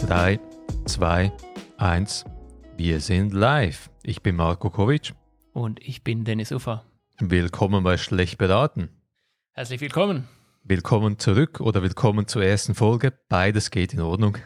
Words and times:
Drei, 0.00 0.40
zwei, 0.86 1.32
eins. 1.76 2.24
Wir 2.76 3.00
sind 3.00 3.32
live. 3.32 3.90
Ich 4.02 4.22
bin 4.22 4.36
Marco 4.36 4.70
Kovic. 4.70 5.14
Und 5.52 5.80
ich 5.86 6.02
bin 6.02 6.24
Dennis 6.24 6.50
Uffer. 6.50 6.84
Willkommen 7.18 7.84
bei 7.84 7.96
Schlecht 7.96 8.38
beraten. 8.38 8.88
Herzlich 9.52 9.80
willkommen. 9.80 10.26
Willkommen 10.70 11.18
zurück 11.18 11.58
oder 11.58 11.82
willkommen 11.82 12.28
zur 12.28 12.44
ersten 12.44 12.76
Folge. 12.76 13.12
Beides 13.28 13.72
geht 13.72 13.92
in 13.92 13.98
Ordnung. 13.98 14.38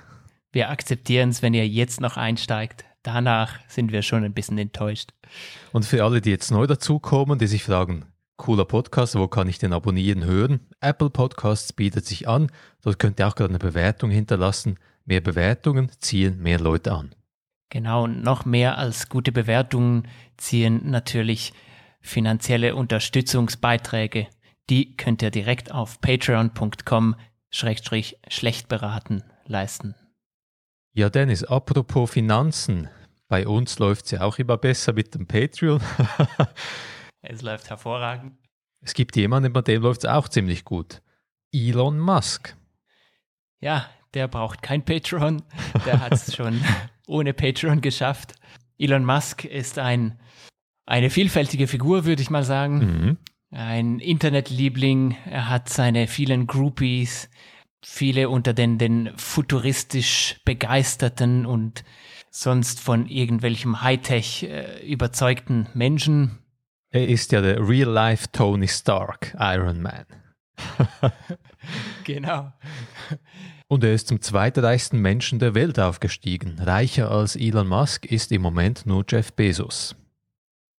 Wir 0.53 0.71
akzeptieren 0.71 1.29
es, 1.29 1.43
wenn 1.43 1.53
ihr 1.53 1.69
jetzt 1.69 2.01
noch 2.01 2.17
einsteigt. 2.17 2.87
Danach 3.03 3.59
sind 3.69 3.93
wir 3.93 4.01
schon 4.01 4.25
ein 4.25 4.32
bisschen 4.32 4.57
enttäuscht. 4.57 5.11
Und 5.73 5.85
für 5.85 6.03
alle, 6.03 6.23
die 6.23 6.31
jetzt 6.31 6.51
neu 6.51 6.67
dazukommen, 6.67 7.39
die 7.39 7.46
sich 7.46 7.63
fragen, 7.63 8.07
cooler 8.39 8.65
Podcast, 8.65 9.17
wo 9.17 9.29
kann 9.29 9.49
ich 9.49 9.59
den 9.59 9.75
abonnieren, 9.75 10.25
hören? 10.25 10.61
Apple 10.81 11.11
Podcasts 11.11 11.75
bietet 11.75 12.07
sich 12.07 12.27
an. 12.27 12.51
Dort 12.81 12.99
könnt 12.99 13.21
ihr 13.21 13.29
auch 13.29 13.35
gerade 13.35 13.51
eine 13.51 13.59
Bewertung 13.59 14.11
hinterlassen. 14.11 14.79
Mehr 15.04 15.21
Bewertungen 15.21 15.91
ziehen 15.99 16.43
mehr 16.43 16.59
Leute 16.59 16.93
an. 16.93 17.15
Genau, 17.68 18.04
und 18.04 18.23
noch 18.23 18.46
mehr 18.46 18.79
als 18.79 19.11
gute 19.11 19.31
Bewertungen 19.31 20.09
ziehen 20.39 20.91
natürlich 20.91 21.53
finanzielle 22.01 22.77
Unterstützungsbeiträge. 22.77 24.29
Die 24.71 24.96
könnt 24.96 25.23
ihr 25.23 25.31
direkt 25.31 25.73
auf 25.73 26.00
patreon.com 26.00 27.17
schlecht 27.50 28.68
beraten 28.68 29.23
leisten. 29.46 29.95
Ja, 30.93 31.11
Dennis, 31.11 31.45
apropos 31.45 32.11
Finanzen. 32.11 32.89
Bei 33.29 33.47
uns 33.47 33.79
läuft 33.79 34.07
es 34.07 34.11
ja 34.12 34.20
auch 34.23 34.39
immer 34.39 34.57
besser 34.57 34.92
mit 34.92 35.15
dem 35.15 35.27
Patreon. 35.27 35.81
es 37.23 37.42
läuft 37.42 37.69
hervorragend. 37.70 38.37
Es 38.81 38.95
gibt 38.95 39.17
jemanden, 39.17 39.53
bei 39.53 39.62
dem 39.62 39.83
läuft 39.83 40.05
es 40.05 40.11
auch 40.11 40.29
ziemlich 40.29 40.65
gut. 40.65 41.03
Elon 41.53 41.98
Musk. 41.98 42.57
Ja, 43.61 43.89
der 44.12 44.29
braucht 44.29 44.62
kein 44.62 44.85
Patreon. 44.85 45.42
Der 45.87 46.01
hat 46.01 46.12
es 46.12 46.35
schon 46.37 46.62
ohne 47.07 47.33
Patreon 47.33 47.81
geschafft. 47.81 48.35
Elon 48.79 49.05
Musk 49.05 49.45
ist 49.45 49.79
ein, 49.79 50.19
eine 50.87 51.11
vielfältige 51.11 51.67
Figur, 51.67 52.05
würde 52.05 52.23
ich 52.23 52.31
mal 52.31 52.45
sagen. 52.45 52.79
Mhm. 52.79 53.19
Ein 53.55 54.01
Internetliebling. 54.01 55.17
Er 55.31 55.49
hat 55.49 55.69
seine 55.69 56.09
vielen 56.09 56.49
Groupies, 56.49 57.31
viele 57.85 58.29
unter 58.29 58.53
den, 58.53 58.79
den 58.79 59.13
futuristisch 59.17 60.41
begeisterten 60.45 61.47
und 61.47 61.85
sonst 62.31 62.81
von 62.81 63.07
irgendwelchem 63.07 63.81
Hightech 63.81 64.43
äh, 64.43 64.85
überzeugten 64.85 65.69
Menschen. 65.73 66.41
Er 66.91 67.07
ist 67.07 67.31
ja 67.31 67.41
der 67.43 67.61
Real-Life 67.61 68.27
Tony 68.33 68.67
Stark, 68.67 69.37
Iron 69.39 69.81
Man. 69.81 70.05
genau. 72.05 72.53
Und 73.69 73.85
er 73.85 73.95
ist 73.95 74.09
zum 74.09 74.21
zweitreichsten 74.21 75.01
Menschen 75.01 75.39
der 75.39 75.55
Welt 75.55 75.79
aufgestiegen. 75.79 76.59
Reicher 76.59 77.09
als 77.09 77.37
Elon 77.37 77.69
Musk 77.69 78.05
ist 78.05 78.33
im 78.33 78.43
Moment 78.43 78.85
nur 78.85 79.05
Jeff 79.09 79.33
Bezos. 79.33 79.95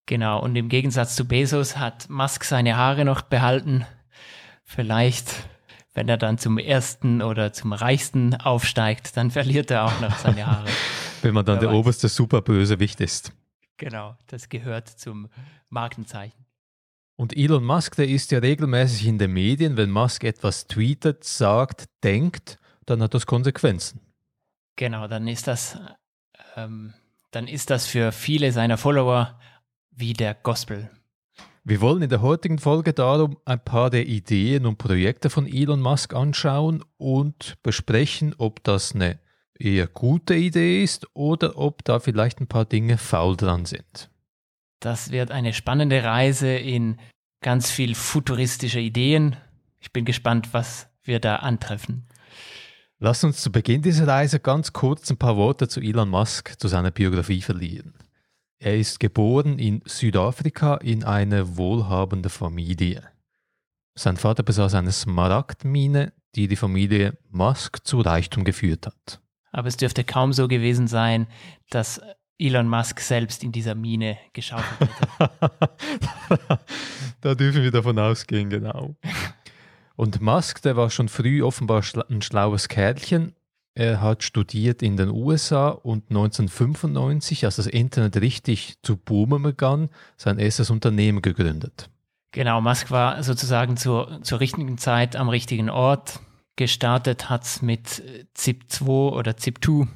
Genau, 0.05 0.39
und 0.41 0.55
im 0.55 0.69
Gegensatz 0.69 1.15
zu 1.15 1.25
Bezos 1.25 1.77
hat 1.77 2.09
Musk 2.09 2.43
seine 2.43 2.77
Haare 2.77 3.05
noch 3.05 3.21
behalten. 3.21 3.85
Vielleicht, 4.63 5.47
wenn 5.93 6.07
er 6.07 6.17
dann 6.17 6.37
zum 6.37 6.57
ersten 6.57 7.21
oder 7.21 7.53
zum 7.53 7.73
reichsten 7.73 8.35
aufsteigt, 8.35 9.17
dann 9.17 9.31
verliert 9.31 9.71
er 9.71 9.85
auch 9.85 9.99
noch 10.01 10.15
seine 10.17 10.45
Haare. 10.45 10.67
wenn 11.21 11.33
man 11.33 11.45
dann 11.45 11.55
Wer 11.55 11.61
der 11.61 11.69
weiß. 11.69 11.75
oberste 11.75 12.07
Superbösewicht 12.07 13.01
ist. 13.01 13.33
Genau, 13.77 14.15
das 14.27 14.47
gehört 14.49 14.87
zum 14.87 15.27
Markenzeichen. 15.69 16.45
Und 17.17 17.35
Elon 17.35 17.63
Musk, 17.63 17.95
der 17.95 18.07
ist 18.07 18.31
ja 18.31 18.39
regelmäßig 18.39 19.07
in 19.07 19.17
den 19.17 19.31
Medien, 19.31 19.77
wenn 19.77 19.89
Musk 19.89 20.23
etwas 20.23 20.67
tweetet, 20.67 21.23
sagt, 21.23 21.85
denkt, 22.03 22.59
dann 22.85 23.01
hat 23.01 23.13
das 23.13 23.25
Konsequenzen. 23.25 24.01
Genau, 24.75 25.07
dann 25.07 25.27
ist 25.27 25.47
das, 25.47 25.79
ähm, 26.55 26.93
dann 27.31 27.47
ist 27.47 27.69
das 27.69 27.87
für 27.87 28.11
viele 28.11 28.51
seiner 28.51 28.77
Follower 28.77 29.39
wie 29.95 30.13
der 30.13 30.33
Gospel. 30.33 30.89
Wir 31.63 31.81
wollen 31.81 32.03
in 32.03 32.09
der 32.09 32.21
heutigen 32.21 32.59
Folge 32.59 32.93
darum 32.93 33.37
ein 33.45 33.59
paar 33.59 33.89
der 33.89 34.05
Ideen 34.05 34.67
und 34.67 34.77
Projekte 34.77 35.31
von 35.31 35.47
Elon 35.47 35.81
Musk 35.81 36.13
anschauen 36.13 36.83
und 36.97 37.55
besprechen, 37.63 38.35
ob 38.37 38.63
das 38.63 38.93
eine 38.93 39.19
eher 39.57 39.87
gute 39.87 40.35
Idee 40.35 40.83
ist 40.83 41.07
oder 41.13 41.57
ob 41.57 41.83
da 41.83 41.99
vielleicht 41.99 42.39
ein 42.39 42.47
paar 42.47 42.65
Dinge 42.65 42.97
faul 42.97 43.35
dran 43.35 43.65
sind. 43.65 44.09
Das 44.79 45.11
wird 45.11 45.31
eine 45.31 45.53
spannende 45.53 46.03
Reise 46.03 46.49
in 46.49 46.97
ganz 47.41 47.71
viel 47.71 47.95
futuristische 47.95 48.79
Ideen. 48.79 49.35
Ich 49.79 49.91
bin 49.91 50.05
gespannt, 50.05 50.49
was 50.51 50.87
wir 51.03 51.19
da 51.19 51.37
antreffen. 51.37 52.05
Lass 52.99 53.23
uns 53.23 53.41
zu 53.41 53.51
Beginn 53.51 53.81
dieser 53.81 54.07
Reise 54.07 54.39
ganz 54.39 54.71
kurz 54.71 55.09
ein 55.09 55.17
paar 55.17 55.35
Worte 55.35 55.67
zu 55.67 55.81
Elon 55.81 56.09
Musk, 56.09 56.59
zu 56.59 56.67
seiner 56.67 56.91
Biografie 56.91 57.41
verlieren. 57.41 57.93
Er 58.65 58.79
ist 58.79 58.99
geboren 58.99 59.59
in 59.59 59.83
Südafrika 59.85 60.77
in 60.77 61.03
eine 61.03 61.55
wohlhabende 61.55 62.29
Familie. 62.29 63.03
Sein 63.93 64.17
Vater 64.17 64.41
besaß 64.41 64.73
eine 64.73 64.91
Smaragdmine, 64.91 66.13
die 66.33 66.47
die 66.47 66.55
Familie 66.55 67.15
Musk 67.29 67.85
zu 67.85 68.01
Reichtum 68.01 68.43
geführt 68.43 68.87
hat. 68.87 69.21
Aber 69.51 69.67
es 69.67 69.77
dürfte 69.77 70.03
kaum 70.03 70.33
so 70.33 70.47
gewesen 70.47 70.87
sein, 70.87 71.27
dass 71.69 72.01
Elon 72.39 72.67
Musk 72.67 73.01
selbst 73.01 73.43
in 73.43 73.51
dieser 73.51 73.75
Mine 73.75 74.17
geschaufelt 74.33 74.89
hätte. 75.19 75.29
da 77.21 77.35
dürfen 77.35 77.61
wir 77.61 77.69
davon 77.69 77.99
ausgehen, 77.99 78.49
genau. 78.49 78.95
Und 79.95 80.21
Musk, 80.21 80.63
der 80.63 80.75
war 80.75 80.89
schon 80.89 81.07
früh 81.07 81.43
offenbar 81.43 81.83
ein 82.09 82.23
schlaues 82.23 82.67
Kerlchen. 82.67 83.35
Er 83.77 83.99
hat 83.99 84.23
studiert 84.23 84.81
in 84.81 84.95
den 84.95 85.09
USA 85.09 85.67
und 85.67 86.05
1995, 86.09 87.43
als 87.43 87.57
das 87.57 87.67
Internet 87.67 88.15
richtig 88.21 88.75
zu 88.81 88.95
boomen 88.95 89.43
begann, 89.43 89.89
sein 90.15 90.39
erstes 90.39 90.69
Unternehmen 90.69 91.21
gegründet. 91.21 91.89
Genau, 92.31 92.61
Musk 92.61 92.89
war 92.89 93.21
sozusagen 93.21 93.75
zur, 93.75 94.21
zur 94.23 94.39
richtigen 94.39 94.77
Zeit 94.77 95.17
am 95.17 95.27
richtigen 95.27 95.69
Ort. 95.69 96.21
Gestartet 96.55 97.29
hat 97.29 97.43
es 97.43 97.61
mit 97.61 98.01
ZIP2 98.37 99.11
oder 99.11 99.31
ZIP2. 99.33 99.87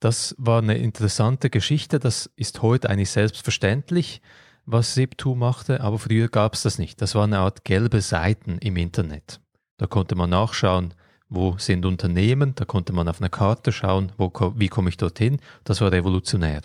Das 0.00 0.34
war 0.36 0.58
eine 0.58 0.76
interessante 0.76 1.48
Geschichte. 1.48 2.00
Das 2.00 2.28
ist 2.34 2.60
heute 2.60 2.90
eigentlich 2.90 3.10
selbstverständlich 3.10 4.20
was 4.64 4.96
Zip2 4.96 5.36
machte, 5.36 5.80
aber 5.80 6.00
früher 6.00 6.26
gab 6.28 6.54
es 6.54 6.62
das 6.62 6.78
nicht. 6.78 7.00
Das 7.00 7.14
war 7.14 7.22
eine 7.22 7.38
Art 7.38 7.64
gelbe 7.64 8.00
Seiten 8.00 8.58
im 8.58 8.76
Internet. 8.76 9.40
Da 9.76 9.86
konnte 9.86 10.16
man 10.16 10.30
nachschauen, 10.30 10.92
wo 11.28 11.56
sind 11.58 11.84
Unternehmen, 11.84 12.54
da 12.54 12.64
konnte 12.64 12.92
man 12.92 13.08
auf 13.08 13.20
eine 13.20 13.30
Karte 13.30 13.72
schauen, 13.72 14.12
wo, 14.16 14.32
wie 14.56 14.68
komme 14.68 14.88
ich 14.88 14.96
dorthin. 14.96 15.38
Das 15.64 15.80
war 15.80 15.92
revolutionär. 15.92 16.62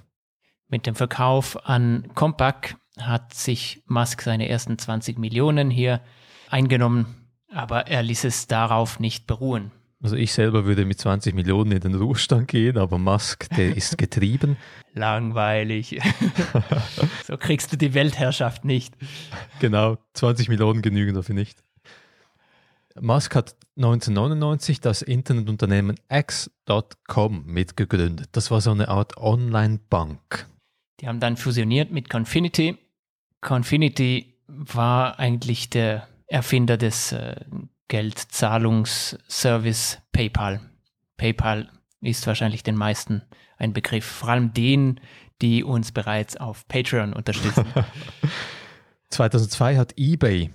Mit 0.67 0.85
dem 0.85 0.95
Verkauf 0.95 1.67
an 1.67 2.09
Compaq 2.15 2.75
hat 2.99 3.33
sich 3.33 3.83
Musk 3.87 4.21
seine 4.21 4.47
ersten 4.47 4.77
20 4.77 5.17
Millionen 5.17 5.69
hier 5.69 6.01
eingenommen, 6.49 7.07
aber 7.49 7.87
er 7.87 8.03
ließ 8.03 8.23
es 8.25 8.47
darauf 8.47 8.99
nicht 8.99 9.27
beruhen. 9.27 9.71
Also 10.03 10.15
ich 10.15 10.33
selber 10.33 10.65
würde 10.65 10.85
mit 10.85 10.99
20 10.99 11.35
Millionen 11.35 11.73
in 11.73 11.79
den 11.79 11.93
Ruhestand 11.95 12.47
gehen, 12.47 12.77
aber 12.77 12.97
Musk, 12.97 13.47
der 13.55 13.75
ist 13.77 13.97
getrieben. 13.97 14.57
Langweilig. 14.93 15.99
so 17.25 17.37
kriegst 17.37 17.71
du 17.71 17.77
die 17.77 17.93
Weltherrschaft 17.93 18.65
nicht. 18.65 18.95
Genau, 19.59 19.97
20 20.13 20.49
Millionen 20.49 20.81
genügen 20.81 21.13
dafür 21.13 21.35
nicht. 21.35 21.63
Musk 22.99 23.35
hat 23.35 23.55
1999 23.77 24.81
das 24.81 25.01
Internetunternehmen 25.01 25.95
X.com 26.09 27.45
mitgegründet. 27.45 28.29
Das 28.33 28.51
war 28.51 28.59
so 28.61 28.71
eine 28.71 28.89
Art 28.89 29.17
Online-Bank. 29.17 30.47
Die 30.99 31.07
haben 31.07 31.19
dann 31.19 31.37
fusioniert 31.37 31.91
mit 31.91 32.09
Confinity. 32.09 32.77
Confinity 33.41 34.35
war 34.47 35.19
eigentlich 35.19 35.69
der 35.69 36.07
Erfinder 36.27 36.77
des 36.77 37.11
äh, 37.11 37.35
Geldzahlungsservice 37.87 39.99
PayPal. 40.11 40.61
PayPal 41.17 41.69
ist 42.01 42.27
wahrscheinlich 42.27 42.63
den 42.63 42.75
meisten 42.75 43.23
ein 43.57 43.73
Begriff, 43.73 44.05
vor 44.05 44.29
allem 44.29 44.53
denen, 44.53 44.99
die 45.41 45.63
uns 45.63 45.91
bereits 45.91 46.37
auf 46.37 46.67
Patreon 46.67 47.13
unterstützen. 47.13 47.65
2002 49.09 49.77
hat 49.77 49.93
eBay 49.97 50.51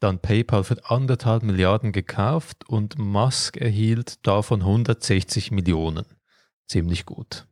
dann 0.00 0.20
PayPal 0.20 0.64
für 0.64 0.84
anderthalb 0.88 1.42
Milliarden 1.42 1.92
gekauft 1.92 2.68
und 2.68 2.98
Musk 2.98 3.56
erhielt 3.56 4.26
davon 4.26 4.60
160 4.60 5.50
Millionen. 5.50 6.04
Ziemlich 6.66 7.06
gut. 7.06 7.46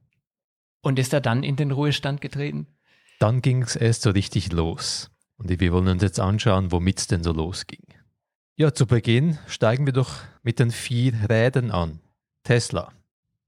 Und 0.83 0.99
ist 0.99 1.13
er 1.13 1.21
dann 1.21 1.43
in 1.43 1.57
den 1.57 1.71
Ruhestand 1.71 2.21
getreten? 2.21 2.67
Dann 3.19 3.41
ging 3.41 3.63
es 3.63 3.77
erst 3.77 4.03
so 4.03 4.11
richtig 4.11 4.53
los. 4.53 5.11
Und 5.37 5.49
wir 5.49 5.73
wollen 5.73 5.89
uns 5.89 6.03
jetzt 6.03 6.21
anschauen, 6.21 6.73
womit 6.73 6.99
es 6.99 7.07
denn 7.07 7.23
so 7.23 7.33
losging. 7.33 7.83
Ja, 8.57 8.73
zu 8.73 8.87
Beginn 8.87 9.39
steigen 9.47 9.87
wir 9.87 9.93
doch 9.93 10.21
mit 10.43 10.59
den 10.59 10.71
vier 10.71 11.13
Rädern 11.29 11.71
an. 11.71 12.01
Tesla. 12.45 12.93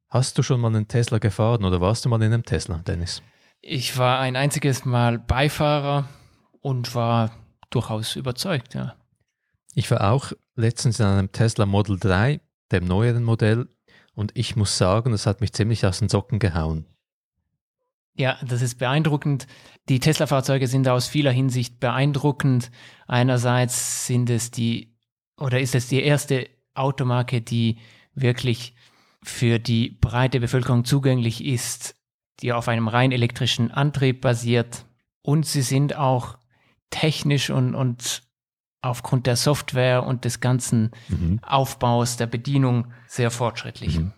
Hast 0.09 0.39
du 0.39 0.43
schon 0.43 0.61
mal 0.61 0.69
einen 0.69 0.89
Tesla 0.89 1.19
gefahren 1.19 1.65
oder 1.65 1.81
warst 1.81 2.05
du 2.05 2.09
mal 2.09 2.23
in 2.23 2.33
einem 2.33 2.45
Tesla, 2.45 2.79
Dennis? 2.79 3.23
Ich 3.61 3.99
war 3.99 4.19
ein 4.21 4.37
einziges 4.37 4.85
Mal 4.85 5.19
Beifahrer 5.19 6.09
und 6.61 6.95
war 6.95 7.31
durchaus 7.71 8.17
überzeugt, 8.17 8.75
ja. 8.75 8.95
Ich 9.75 9.91
war 9.91 10.13
auch 10.13 10.33
letztens 10.55 11.01
in 11.01 11.07
einem 11.07 11.33
Tesla 11.33 11.67
Model 11.67 11.99
3, 11.99 12.41
dem 12.73 12.87
neueren 12.87 13.25
Modell, 13.25 13.69
und 14.15 14.33
ich 14.35 14.57
muss 14.57 14.79
sagen, 14.79 15.13
das 15.13 15.27
hat 15.27 15.41
mich 15.41 15.53
ziemlich 15.53 15.85
aus 15.85 15.99
den 15.99 16.09
Socken 16.09 16.39
gehauen. 16.39 16.87
Ja, 18.17 18.39
das 18.43 18.63
ist 18.63 18.79
beeindruckend. 18.79 19.47
Die 19.91 20.01
Tesla-Fahrzeuge 20.01 20.67
sind 20.69 20.89
aus 20.89 21.07
vieler 21.07 21.31
Hinsicht 21.31 21.81
beeindruckend. 21.81 22.71
Einerseits 23.07 24.07
sind 24.07 24.31
es 24.31 24.51
die, 24.51 24.97
oder 25.39 25.61
ist 25.61 25.75
es 25.75 25.89
die 25.89 26.03
erste 26.03 26.49
Automarke, 26.75 27.43
die 27.43 27.77
wirklich 28.15 28.75
für 29.23 29.59
die 29.59 29.91
breite 29.91 30.41
Bevölkerung 30.41 30.87
zugänglich 30.87 31.45
ist, 31.45 31.95
die 32.41 32.55
auf 32.55 32.69
einem 32.69 32.89
rein 32.89 33.13
elektrischen 33.13 33.71
Antrieb 33.71 34.23
basiert. 34.23 34.87
Und 35.21 35.45
sie 35.45 35.63
sind 35.63 35.97
auch 35.97 36.39
technisch 36.91 37.51
und, 37.51 37.75
und 37.75 38.23
aufgrund 38.83 39.27
der 39.27 39.37
Software 39.37 40.05
und 40.05 40.25
des 40.25 40.41
ganzen 40.41 40.91
mhm. 41.09 41.41
Aufbaus 41.43 42.17
der 42.17 42.27
Bedienung 42.27 42.93
sehr 43.07 43.31
fortschrittlich. 43.31 43.99
Mhm. 43.99 44.13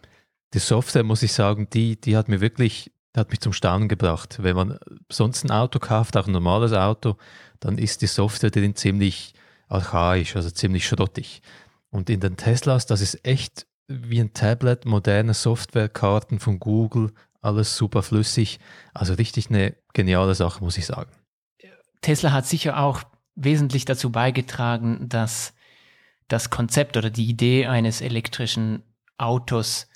Die 0.55 0.59
Software, 0.59 1.05
muss 1.05 1.23
ich 1.23 1.33
sagen, 1.33 1.69
die, 1.71 2.01
die 2.01 2.17
hat 2.17 2.29
mir 2.29 2.41
wirklich 2.41 2.91
hat 3.17 3.31
mich 3.31 3.41
zum 3.41 3.53
Staunen 3.53 3.89
gebracht. 3.89 4.39
Wenn 4.43 4.57
man 4.57 4.79
sonst 5.11 5.45
ein 5.45 5.51
Auto 5.51 5.79
kauft, 5.79 6.17
auch 6.17 6.27
ein 6.27 6.33
normales 6.33 6.73
Auto, 6.73 7.17
dann 7.61 7.77
ist 7.77 8.03
die 8.03 8.07
Software 8.07 8.51
drin 8.51 8.77
ziemlich 8.77 9.35
archaisch, 9.69 10.37
also 10.37 10.51
ziemlich 10.51 10.87
schrottig. 10.87 11.43
Und 11.91 12.11
in 12.11 12.21
den 12.21 12.37
Teslas, 12.37 12.87
das 12.87 13.01
ist 13.01 13.25
echt 13.27 13.67
wie 13.89 14.21
ein 14.21 14.35
Tablet, 14.35 14.85
moderne 14.85 15.35
Softwarekarten 15.35 16.39
von 16.39 16.61
Google, 16.61 17.13
alles 17.41 17.77
super 17.77 18.03
flüssig. 18.03 18.61
Also 18.95 19.15
richtig 19.15 19.49
eine 19.49 19.75
geniale 19.95 20.35
Sache, 20.35 20.63
muss 20.63 20.79
ich 20.79 20.87
sagen. 20.87 21.11
Tesla 22.01 22.33
hat 22.33 22.47
sicher 22.47 22.81
auch 22.81 23.03
wesentlich 23.35 23.85
dazu 23.85 24.11
beigetragen, 24.11 25.09
dass 25.09 25.55
das 26.29 26.51
Konzept 26.51 26.97
oder 26.97 27.11
die 27.11 27.27
Idee 27.27 27.67
eines 27.67 28.01
elektrischen 28.01 28.83
Autos 29.17 29.89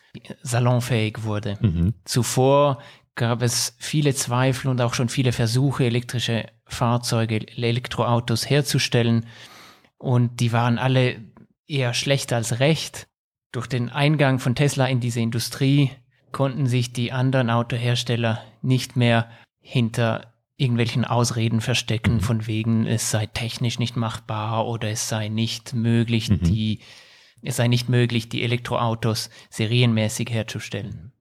salonfähig 0.42 1.24
wurde. 1.24 1.58
Mhm. 1.60 1.94
Zuvor 2.04 2.80
gab 3.14 3.42
es 3.42 3.76
viele 3.78 4.14
Zweifel 4.14 4.68
und 4.68 4.80
auch 4.80 4.94
schon 4.94 5.08
viele 5.08 5.32
Versuche, 5.32 5.84
elektrische 5.84 6.46
Fahrzeuge, 6.66 7.46
Elektroautos 7.46 8.48
herzustellen. 8.48 9.26
Und 9.98 10.40
die 10.40 10.52
waren 10.52 10.78
alle 10.78 11.22
eher 11.66 11.94
schlecht 11.94 12.32
als 12.32 12.60
recht. 12.60 13.06
Durch 13.52 13.66
den 13.66 13.90
Eingang 13.90 14.38
von 14.38 14.54
Tesla 14.54 14.86
in 14.86 15.00
diese 15.00 15.20
Industrie 15.20 15.90
konnten 16.32 16.66
sich 16.66 16.92
die 16.92 17.12
anderen 17.12 17.50
Autohersteller 17.50 18.42
nicht 18.62 18.96
mehr 18.96 19.30
hinter 19.60 20.31
irgendwelchen 20.62 21.04
Ausreden 21.04 21.60
verstecken, 21.60 22.14
mhm. 22.14 22.20
von 22.20 22.46
wegen 22.46 22.86
es 22.86 23.10
sei 23.10 23.26
technisch 23.26 23.78
nicht 23.78 23.96
machbar 23.96 24.66
oder 24.66 24.88
es 24.90 25.08
sei 25.08 25.28
nicht 25.28 25.74
möglich, 25.74 26.30
mhm. 26.30 26.40
die, 26.40 26.78
es 27.42 27.56
sei 27.56 27.68
nicht 27.68 27.88
möglich, 27.88 28.28
die 28.28 28.42
Elektroautos 28.42 29.28
serienmäßig 29.50 30.30
herzustellen. 30.30 31.12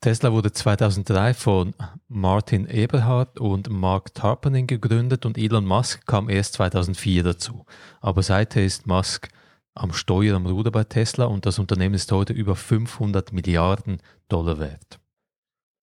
Tesla 0.00 0.30
wurde 0.32 0.52
2003 0.52 1.34
von 1.34 1.74
Martin 2.06 2.66
Eberhard 2.66 3.40
und 3.40 3.70
Mark 3.70 4.14
Tarpening 4.14 4.66
gegründet 4.66 5.26
und 5.26 5.36
Elon 5.36 5.66
Musk 5.66 6.06
kam 6.06 6.28
erst 6.28 6.54
2004 6.54 7.24
dazu. 7.24 7.64
Aber 8.00 8.22
seither 8.22 8.64
ist 8.64 8.86
Musk 8.86 9.28
am 9.74 9.92
Steuer, 9.92 10.36
am 10.36 10.46
Ruder 10.46 10.70
bei 10.70 10.84
Tesla 10.84 11.24
und 11.24 11.44
das 11.44 11.58
Unternehmen 11.58 11.94
ist 11.94 12.12
heute 12.12 12.32
über 12.32 12.54
500 12.54 13.32
Milliarden 13.32 14.00
Dollar 14.28 14.58
wert. 14.58 15.00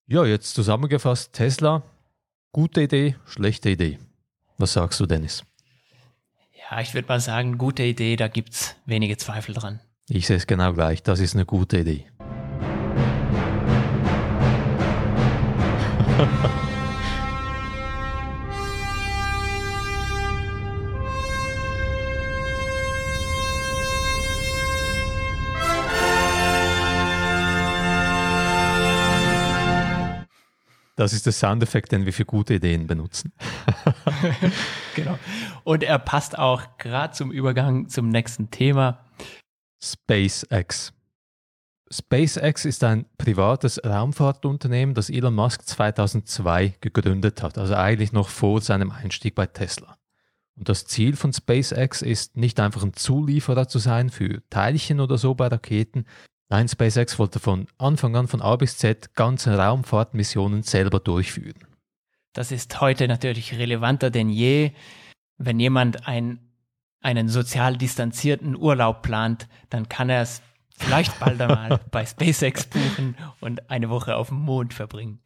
Ja, 0.06 0.26
jetzt 0.26 0.54
zusammengefasst, 0.54 1.34
Tesla, 1.34 1.84
gute 2.54 2.84
Idee, 2.84 3.18
schlechte 3.26 3.70
Idee. 3.72 4.00
Was 4.58 4.74
sagst 4.74 5.00
du, 5.00 5.06
Dennis? 5.06 5.44
Ja, 6.72 6.80
ich 6.80 6.94
würde 6.94 7.08
mal 7.10 7.20
sagen, 7.20 7.58
gute 7.58 7.84
Idee, 7.84 8.16
da 8.16 8.30
gibt 8.30 8.54
es 8.54 8.76
wenige 8.86 9.18
Zweifel 9.18 9.54
dran. 9.54 9.82
Ich 10.08 10.28
sehe 10.28 10.38
es 10.38 10.48
genau 10.48 10.72
gleich, 10.72 11.04
das 11.04 11.20
ist 11.20 11.34
eine 11.34 11.46
gute 11.46 11.80
Idee. 11.80 12.06
Das 31.04 31.12
ist 31.12 31.26
der 31.26 31.34
Soundeffekt, 31.34 31.92
den 31.92 32.06
wir 32.06 32.14
für 32.14 32.24
gute 32.24 32.54
Ideen 32.54 32.88
benutzen. 32.88 33.34
genau. 34.96 35.20
Und 35.66 35.84
er 35.84 36.00
passt 36.00 36.40
auch 36.40 36.78
gerade 36.78 37.14
zum 37.14 37.30
Übergang 37.30 37.90
zum 37.90 38.08
nächsten 38.08 38.52
Thema. 38.52 39.04
SpaceX. 39.84 40.94
SpaceX 41.92 42.64
ist 42.64 42.86
ein 42.86 43.06
privates 43.18 43.84
Raumfahrtunternehmen, 43.84 44.96
das 44.96 45.10
Elon 45.10 45.36
Musk 45.36 45.68
2002 45.68 46.76
gegründet 46.80 47.44
hat, 47.44 47.58
also 47.58 47.76
eigentlich 47.76 48.14
noch 48.14 48.30
vor 48.30 48.62
seinem 48.62 48.90
Einstieg 48.90 49.36
bei 49.36 49.46
Tesla. 49.46 49.98
Und 50.56 50.70
das 50.70 50.86
Ziel 50.86 51.18
von 51.18 51.34
SpaceX 51.34 52.02
ist 52.02 52.38
nicht 52.38 52.62
einfach 52.62 52.82
ein 52.82 52.94
Zulieferer 52.94 53.68
zu 53.68 53.80
sein 53.80 54.10
für 54.10 54.42
Teilchen 54.50 55.02
oder 55.02 55.18
so 55.18 55.36
bei 55.36 55.48
Raketen. 55.48 56.06
Nein, 56.50 56.68
SpaceX 56.68 57.18
wollte 57.18 57.40
von 57.40 57.68
Anfang 57.78 58.16
an 58.16 58.28
von 58.28 58.42
A 58.42 58.56
bis 58.56 58.78
Z 58.78 59.16
ganze 59.16 59.58
Raumfahrtmissionen 59.58 60.64
selber 60.64 61.00
durchführen. 61.00 61.66
Das 62.34 62.52
ist 62.52 62.82
heute 62.82 63.08
natürlich 63.08 63.58
relevanter 63.58 64.10
denn 64.10 64.30
je. 64.30 64.72
Wenn 65.38 65.60
jemand 65.60 66.08
ein, 66.08 66.40
einen 67.02 67.30
sozial 67.30 67.78
distanzierten 67.78 68.56
Urlaub 68.56 69.02
plant, 69.02 69.48
dann 69.70 69.90
kann 69.90 70.10
er 70.10 70.22
es 70.22 70.42
vielleicht 70.78 71.20
bald 71.20 71.42
einmal 71.42 71.80
bei 71.92 72.06
SpaceX 72.06 72.66
buchen 72.66 73.16
und 73.40 73.70
eine 73.70 73.90
Woche 73.90 74.16
auf 74.16 74.30
dem 74.30 74.40
Mond 74.40 74.74
verbringen. 74.74 75.20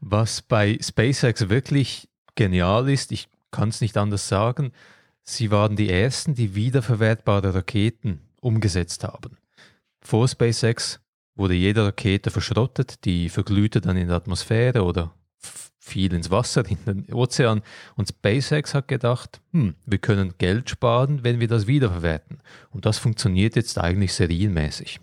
Was 0.00 0.42
bei 0.42 0.78
SpaceX 0.80 1.48
wirklich 1.48 2.08
genial 2.34 2.88
ist, 2.88 3.12
ich 3.12 3.28
kann 3.50 3.70
es 3.70 3.80
nicht 3.80 3.96
anders 3.96 4.28
sagen, 4.28 4.72
sie 5.22 5.50
waren 5.50 5.76
die 5.76 5.90
ersten, 5.90 6.34
die 6.34 6.54
wiederverwertbare 6.54 7.54
Raketen 7.54 8.20
umgesetzt 8.40 9.04
haben. 9.04 9.38
Vor 10.06 10.28
SpaceX 10.28 11.00
wurde 11.34 11.54
jede 11.54 11.84
Rakete 11.84 12.30
verschrottet, 12.30 13.04
die 13.04 13.28
verglühte 13.28 13.80
dann 13.80 13.96
in 13.96 14.06
der 14.06 14.16
Atmosphäre 14.16 14.84
oder 14.84 15.12
fiel 15.80 16.12
ins 16.12 16.30
Wasser, 16.30 16.64
in 16.68 16.78
den 16.86 17.12
Ozean. 17.12 17.60
Und 17.96 18.10
SpaceX 18.10 18.72
hat 18.72 18.86
gedacht, 18.86 19.40
hm, 19.50 19.74
wir 19.84 19.98
können 19.98 20.34
Geld 20.38 20.70
sparen, 20.70 21.24
wenn 21.24 21.40
wir 21.40 21.48
das 21.48 21.66
wiederverwerten. 21.66 22.38
Und 22.70 22.86
das 22.86 22.98
funktioniert 22.98 23.56
jetzt 23.56 23.78
eigentlich 23.78 24.14
serienmäßig. 24.14 25.00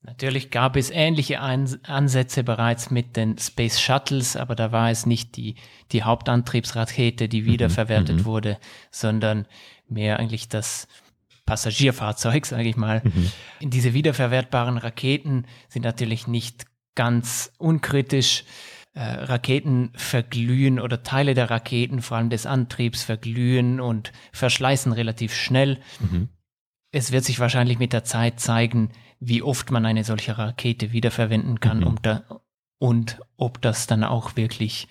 Natürlich 0.00 0.50
gab 0.50 0.76
es 0.76 0.88
ähnliche 0.88 1.40
Ansätze 1.40 2.42
bereits 2.42 2.90
mit 2.90 3.18
den 3.18 3.36
Space 3.36 3.78
Shuttles, 3.78 4.34
aber 4.34 4.54
da 4.54 4.72
war 4.72 4.90
es 4.90 5.04
nicht 5.04 5.36
die, 5.36 5.56
die 5.92 6.04
Hauptantriebsrakete, 6.04 7.28
die 7.28 7.42
mhm, 7.42 7.46
wiederverwertet 7.46 8.20
mhm, 8.20 8.24
wurde, 8.24 8.58
sondern 8.90 9.46
mehr 9.88 10.18
eigentlich 10.18 10.48
das 10.48 10.88
Passagierfahrzeug, 11.48 12.44
sage 12.44 12.68
ich 12.68 12.76
mal. 12.76 13.00
Mhm. 13.02 13.70
Diese 13.70 13.94
wiederverwertbaren 13.94 14.76
Raketen 14.76 15.46
sind 15.68 15.82
natürlich 15.84 16.26
nicht 16.26 16.66
ganz 16.94 17.52
unkritisch 17.56 18.44
äh, 18.92 19.00
Raketen 19.00 19.90
verglühen 19.94 20.78
oder 20.78 21.02
Teile 21.02 21.32
der 21.32 21.50
Raketen, 21.50 22.02
vor 22.02 22.18
allem 22.18 22.28
des 22.28 22.44
Antriebs, 22.44 23.02
verglühen 23.02 23.80
und 23.80 24.12
verschleißen 24.32 24.92
relativ 24.92 25.34
schnell. 25.34 25.80
Mhm. 26.00 26.28
Es 26.90 27.12
wird 27.12 27.24
sich 27.24 27.40
wahrscheinlich 27.40 27.78
mit 27.78 27.94
der 27.94 28.04
Zeit 28.04 28.40
zeigen, 28.40 28.90
wie 29.20 29.42
oft 29.42 29.70
man 29.70 29.86
eine 29.86 30.04
solche 30.04 30.36
Rakete 30.36 30.92
wiederverwenden 30.92 31.60
kann 31.60 31.78
mhm. 31.78 31.86
um 31.86 32.02
da, 32.02 32.24
und 32.78 33.20
ob 33.36 33.62
das 33.62 33.86
dann 33.86 34.04
auch 34.04 34.36
wirklich 34.36 34.86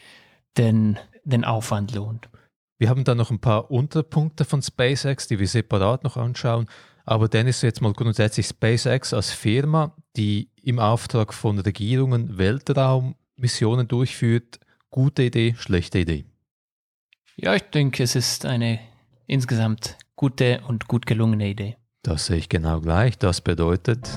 den, 0.58 0.98
den 1.24 1.46
Aufwand 1.46 1.94
lohnt. 1.94 2.30
Wir 2.80 2.90
haben 2.90 3.04
da 3.04 3.16
noch 3.16 3.32
ein 3.32 3.40
paar 3.40 3.72
Unterpunkte 3.72 4.46
von 4.46 4.62
SpaceX, 4.62 5.28
die 5.28 5.40
wir 5.40 5.48
separat 5.48 6.04
noch 6.04 6.16
anschauen. 6.16 6.68
Aber 7.06 7.28
Dennis, 7.28 7.62
jetzt 7.62 7.82
mal 7.82 7.94
grundsätzlich 7.94 8.46
SpaceX 8.46 9.14
als 9.14 9.32
Firma, 9.32 9.96
die 10.16 10.52
im 10.62 10.78
Auftrag 10.78 11.34
von 11.34 11.58
Regierungen 11.58 12.38
Weltraum 12.38 13.16
Missionen 13.36 13.88
durchführt. 13.88 14.60
Gute 14.90 15.24
Idee, 15.24 15.56
schlechte 15.58 16.00
Idee? 16.00 16.26
Ja, 17.36 17.56
ich 17.56 17.64
denke, 17.64 18.04
es 18.04 18.16
ist 18.16 18.46
eine 18.46 18.80
insgesamt 19.26 19.98
gute 20.16 20.62
und 20.68 20.88
gut 20.88 21.06
gelungene 21.06 21.50
Idee. 21.50 21.78
Das 22.04 22.28
sehe 22.28 22.38
ich 22.38 22.50
genau 22.50 22.82
gleich. 22.82 23.18
Das 23.18 23.42
bedeutet, 23.42 24.08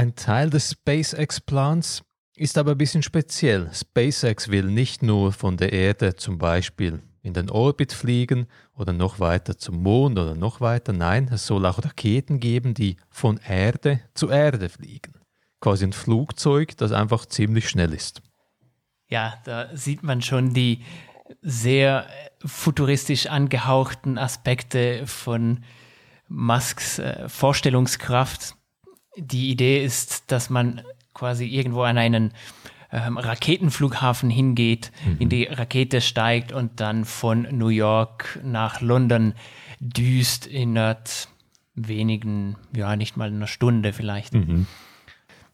Ein 0.00 0.16
Teil 0.16 0.48
des 0.48 0.70
SpaceX-Plans 0.70 2.02
ist 2.34 2.56
aber 2.56 2.70
ein 2.70 2.78
bisschen 2.78 3.02
speziell. 3.02 3.68
SpaceX 3.70 4.48
will 4.48 4.64
nicht 4.64 5.02
nur 5.02 5.30
von 5.30 5.58
der 5.58 5.74
Erde 5.74 6.16
zum 6.16 6.38
Beispiel 6.38 7.02
in 7.20 7.34
den 7.34 7.50
Orbit 7.50 7.92
fliegen 7.92 8.46
oder 8.72 8.94
noch 8.94 9.20
weiter 9.20 9.58
zum 9.58 9.82
Mond 9.82 10.18
oder 10.18 10.34
noch 10.34 10.62
weiter. 10.62 10.94
Nein, 10.94 11.28
es 11.30 11.46
soll 11.46 11.66
auch 11.66 11.84
Raketen 11.84 12.40
geben, 12.40 12.72
die 12.72 12.96
von 13.10 13.38
Erde 13.46 14.00
zu 14.14 14.30
Erde 14.30 14.70
fliegen. 14.70 15.20
Quasi 15.60 15.84
ein 15.84 15.92
Flugzeug, 15.92 16.78
das 16.78 16.92
einfach 16.92 17.26
ziemlich 17.26 17.68
schnell 17.68 17.92
ist. 17.92 18.22
Ja, 19.10 19.34
da 19.44 19.68
sieht 19.76 20.02
man 20.02 20.22
schon 20.22 20.54
die 20.54 20.82
sehr 21.42 22.06
futuristisch 22.42 23.26
angehauchten 23.26 24.16
Aspekte 24.16 25.06
von 25.06 25.62
Musks 26.26 26.98
äh, 27.00 27.28
Vorstellungskraft. 27.28 28.56
Die 29.20 29.50
Idee 29.50 29.84
ist, 29.84 30.30
dass 30.32 30.50
man 30.50 30.82
quasi 31.14 31.46
irgendwo 31.46 31.82
an 31.82 31.98
einen 31.98 32.32
ähm, 32.92 33.18
Raketenflughafen 33.18 34.30
hingeht, 34.30 34.90
mhm. 35.04 35.16
in 35.18 35.28
die 35.28 35.44
Rakete 35.44 36.00
steigt 36.00 36.52
und 36.52 36.80
dann 36.80 37.04
von 37.04 37.42
New 37.52 37.68
York 37.68 38.40
nach 38.42 38.80
London 38.80 39.34
düst 39.78 40.46
in 40.46 40.78
wenigen, 41.74 42.56
ja, 42.74 42.96
nicht 42.96 43.16
mal 43.16 43.28
einer 43.28 43.46
Stunde 43.46 43.92
vielleicht. 43.92 44.34
Mhm. 44.34 44.66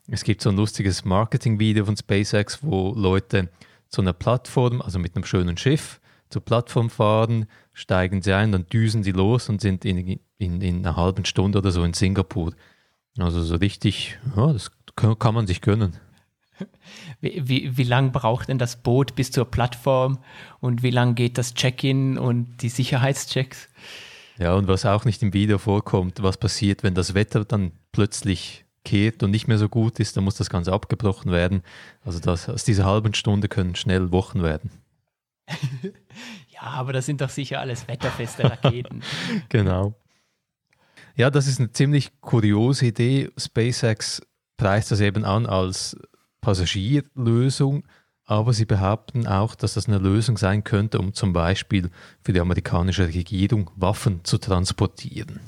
Es 0.09 0.25
gibt 0.25 0.41
so 0.41 0.51
ein 0.51 0.57
lustiges 0.57 1.05
Marketing-Video 1.05 1.85
von 1.85 1.97
SpaceX, 1.97 2.63
wo 2.63 2.95
Leute 2.95 3.49
zu 3.89 4.01
einer 4.01 4.13
Plattform, 4.13 4.81
also 4.81 4.99
mit 4.99 5.17
einem 5.17 5.25
schönen 5.25 5.57
Schiff, 5.57 6.01
zur 6.31 6.45
Plattform 6.45 6.91
fahren, 6.91 7.47
steigen 7.73 8.23
sie 8.23 8.33
ein, 8.33 8.53
dann 8.53 8.67
düsen 8.67 9.03
sie 9.03 9.13
los 9.13 9.49
und 9.49 9.61
sind 9.61 9.85
in, 9.85 10.21
in, 10.39 10.61
in 10.61 10.79
einer 10.79 10.97
halben 10.97 11.25
Stunde 11.25 11.59
oder 11.59 11.71
so 11.71 11.85
in 11.85 11.93
Singapur. 11.93 12.53
Also 13.19 13.43
so 13.43 13.57
richtig, 13.57 14.19
ja, 14.37 14.53
das 14.53 14.71
kann 14.95 15.35
man 15.35 15.47
sich 15.47 15.61
gönnen. 15.61 15.97
Wie, 17.21 17.43
wie, 17.47 17.77
wie 17.77 17.83
lang 17.83 18.13
braucht 18.13 18.49
denn 18.49 18.57
das 18.57 18.77
Boot 18.77 19.15
bis 19.15 19.31
zur 19.31 19.45
Plattform 19.45 20.19
und 20.61 20.83
wie 20.83 20.91
lang 20.91 21.15
geht 21.15 21.37
das 21.37 21.53
Check-in 21.53 22.17
und 22.17 22.63
die 22.63 22.71
Sicherheitschecks? 22.71 23.69
Ja, 24.39 24.55
und 24.55 24.67
was 24.67 24.87
auch 24.87 25.05
nicht 25.05 25.23
im 25.23 25.35
Video 25.35 25.59
vorkommt, 25.59 26.23
was 26.23 26.39
passiert, 26.39 26.83
wenn 26.83 26.95
das 26.95 27.13
Wetter 27.13 27.45
dann 27.45 27.73
plötzlich 27.93 28.65
kehrt 28.85 29.23
und 29.23 29.33
nicht 29.33 29.49
mehr 29.49 29.59
so 29.59 29.69
gut 29.69 30.01
ist, 30.01 30.17
dann 30.17 30.25
muss 30.25 30.37
das 30.37 30.49
Ganze 30.49 30.73
abgebrochen 30.73 31.33
werden. 31.33 31.63
Also 32.05 32.21
das, 32.21 32.49
aus 32.49 32.65
dieser 32.65 32.87
halben 32.87 33.13
Stunde 33.13 33.49
können 33.49 33.75
schnell 33.75 34.13
Wochen 34.13 34.43
werden. 34.43 34.71
ja, 36.49 36.63
aber 36.63 36.93
das 36.93 37.05
sind 37.07 37.21
doch 37.21 37.31
sicher 37.31 37.61
alles 37.61 37.89
wetterfeste 37.89 38.45
Raketen. 38.45 39.03
genau. 39.49 39.95
Ja, 41.17 41.31
das 41.31 41.47
ist 41.47 41.59
eine 41.59 41.73
ziemlich 41.73 42.21
kuriose 42.21 42.87
Idee. 42.87 43.31
SpaceX 43.39 44.21
preist 44.59 44.91
das 44.91 45.01
eben 45.01 45.25
an 45.25 45.47
als 45.47 45.97
Passagierlösung, 46.43 47.85
aber 48.27 48.53
sie 48.53 48.67
behaupten 48.67 49.27
auch, 49.27 49.55
dass 49.55 49.75
das 49.75 49.89
eine 49.89 49.99
Lösung 49.99 50.37
sein 50.37 50.63
könnte, 50.63 50.99
um 50.99 51.15
zum 51.15 51.33
Beispiel 51.33 51.91
für 52.23 52.35
die 52.35 52.41
amerikanische 52.41 53.09
Regierung 53.09 53.71
Waffen 53.77 54.25
zu 54.25 54.37
transportieren. 54.37 55.41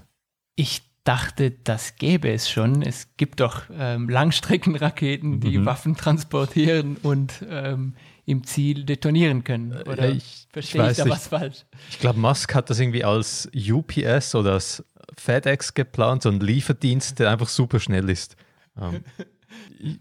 Ich 0.56 0.82
dachte, 1.04 1.50
das 1.50 1.96
gäbe 1.96 2.30
es 2.30 2.48
schon. 2.48 2.82
Es 2.82 3.08
gibt 3.18 3.40
doch 3.40 3.64
ähm, 3.70 4.08
Langstreckenraketen, 4.08 5.40
die 5.40 5.58
mhm. 5.58 5.66
Waffen 5.66 5.96
transportieren 5.96 6.96
und 7.02 7.44
ähm, 7.48 7.94
im 8.25 8.44
Ziel 8.44 8.84
detonieren 8.84 9.44
können. 9.44 9.72
Äh, 9.72 9.88
Oder 9.88 10.10
ich, 10.10 10.46
verstehe 10.50 10.84
ich, 10.84 10.98
ich 10.98 11.04
da 11.04 11.10
was 11.10 11.28
falsch? 11.28 11.64
Ich 11.90 11.98
glaube, 11.98 12.18
Musk 12.18 12.54
hat 12.54 12.70
das 12.70 12.78
irgendwie 12.78 13.04
als 13.04 13.50
UPS 13.54 14.34
oder 14.34 14.52
als 14.54 14.84
FedEx 15.18 15.75
geplant, 15.75 16.22
so 16.22 16.30
ein 16.30 16.40
Lieferdienst, 16.40 17.18
der 17.18 17.30
einfach 17.30 17.48
super 17.48 17.80
schnell 17.80 18.08
ist. 18.08 18.37
Ähm. 18.80 19.04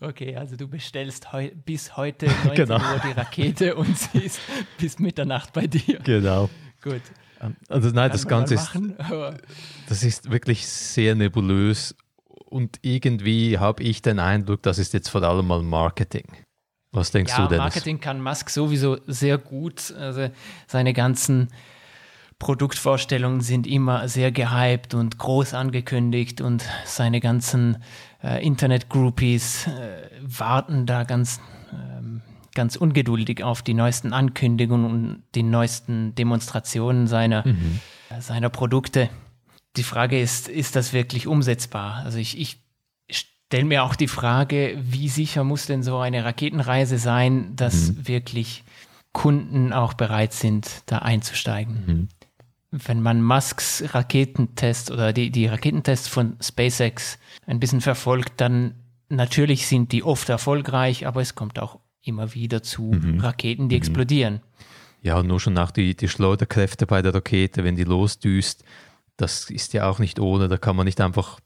Okay, 0.01 0.35
also 0.35 0.57
du 0.57 0.67
bestellst 0.67 1.31
heu 1.31 1.49
bis 1.65 1.95
heute 1.95 2.25
19 2.45 2.53
genau. 2.53 2.75
Uhr 2.75 2.99
die 2.99 3.11
Rakete 3.13 3.75
und 3.77 3.97
sie 3.97 4.19
ist 4.19 4.41
bis 4.77 4.99
Mitternacht 4.99 5.53
bei 5.53 5.67
dir. 5.67 5.99
Genau. 5.99 6.49
Gut. 6.81 7.01
Ähm, 7.39 7.55
also 7.69 7.89
nein, 7.91 8.11
das 8.11 8.27
Ganze 8.27 8.55
ist, 8.55 8.71
das 9.87 10.03
ist 10.03 10.29
wirklich 10.29 10.67
sehr 10.67 11.15
nebulös 11.15 11.95
und 12.27 12.79
irgendwie 12.81 13.57
habe 13.57 13.83
ich 13.83 14.01
den 14.01 14.19
Eindruck, 14.19 14.63
das 14.63 14.79
ist 14.79 14.93
jetzt 14.93 15.07
vor 15.07 15.23
allem 15.23 15.47
mal 15.47 15.63
Marketing. 15.63 16.27
Was 16.91 17.11
denkst 17.11 17.33
ja, 17.33 17.43
du 17.43 17.49
denn? 17.49 17.57
Marketing 17.59 17.99
kann 17.99 18.21
Musk 18.21 18.49
sowieso 18.49 18.97
sehr 19.07 19.37
gut. 19.37 19.93
Also 19.93 20.29
seine 20.67 20.93
ganzen 20.93 21.49
Produktvorstellungen 22.39 23.41
sind 23.41 23.65
immer 23.65 24.07
sehr 24.07 24.31
gehypt 24.31 24.93
und 24.93 25.17
groß 25.17 25.55
angekündigt 25.55 26.39
und 26.39 26.63
seine 26.85 27.19
ganzen 27.19 27.83
äh, 28.23 28.45
Internet-Groupies 28.45 29.67
äh, 29.67 30.09
warten 30.21 30.85
da 30.85 31.03
ganz, 31.03 31.39
ähm, 31.73 32.21
ganz 32.53 32.75
ungeduldig 32.75 33.43
auf 33.43 33.63
die 33.63 33.73
neuesten 33.73 34.13
Ankündigungen 34.13 34.85
und 34.85 35.23
die 35.33 35.41
neuesten 35.41 36.13
Demonstrationen 36.13 37.07
seiner, 37.07 37.47
mhm. 37.47 37.79
äh, 38.09 38.21
seiner 38.21 38.49
Produkte. 38.49 39.09
Die 39.75 39.83
Frage 39.83 40.19
ist, 40.21 40.47
ist 40.47 40.75
das 40.75 40.93
wirklich 40.93 41.25
umsetzbar? 41.25 42.03
Also 42.05 42.19
ich, 42.19 42.39
ich 42.39 42.61
stelle 43.09 43.65
mir 43.65 43.83
auch 43.83 43.95
die 43.95 44.07
Frage, 44.07 44.77
wie 44.79 45.09
sicher 45.09 45.43
muss 45.43 45.65
denn 45.65 45.81
so 45.81 45.97
eine 45.97 46.23
Raketenreise 46.23 46.99
sein, 46.99 47.55
dass 47.55 47.93
mhm. 47.93 48.07
wirklich 48.07 48.63
Kunden 49.11 49.73
auch 49.73 49.95
bereit 49.95 50.33
sind, 50.33 50.83
da 50.85 50.99
einzusteigen. 50.99 51.83
Mhm 51.87 52.09
wenn 52.71 53.01
man 53.01 53.21
Musks 53.21 53.83
Raketentest 53.93 54.91
oder 54.91 55.13
die, 55.13 55.29
die 55.29 55.47
Raketentests 55.47 56.07
von 56.07 56.37
SpaceX 56.41 57.17
ein 57.45 57.59
bisschen 57.59 57.81
verfolgt, 57.81 58.41
dann 58.41 58.75
natürlich 59.09 59.67
sind 59.67 59.91
die 59.91 60.03
oft 60.03 60.29
erfolgreich, 60.29 61.07
aber 61.07 61.21
es 61.21 61.35
kommt 61.35 61.59
auch 61.59 61.79
immer 62.01 62.33
wieder 62.33 62.63
zu 62.63 62.83
mhm. 62.83 63.19
Raketen, 63.19 63.69
die 63.69 63.75
mhm. 63.75 63.81
explodieren. 63.81 64.41
Ja, 65.01 65.19
und 65.19 65.27
nur 65.27 65.39
schon 65.39 65.53
nach 65.53 65.71
die, 65.71 65.95
die 65.95 66.09
Schleuderkräfte 66.09 66.85
bei 66.87 67.01
der 67.01 67.13
Rakete, 67.13 67.63
wenn 67.63 67.75
die 67.75 67.83
losdüst, 67.83 68.63
das 69.15 69.49
ist 69.49 69.73
ja 69.73 69.89
auch 69.89 69.99
nicht 69.99 70.19
ohne, 70.19 70.47
da 70.47 70.57
kann 70.57 70.75
man 70.75 70.85
nicht 70.85 70.99
einfach, 71.01 71.39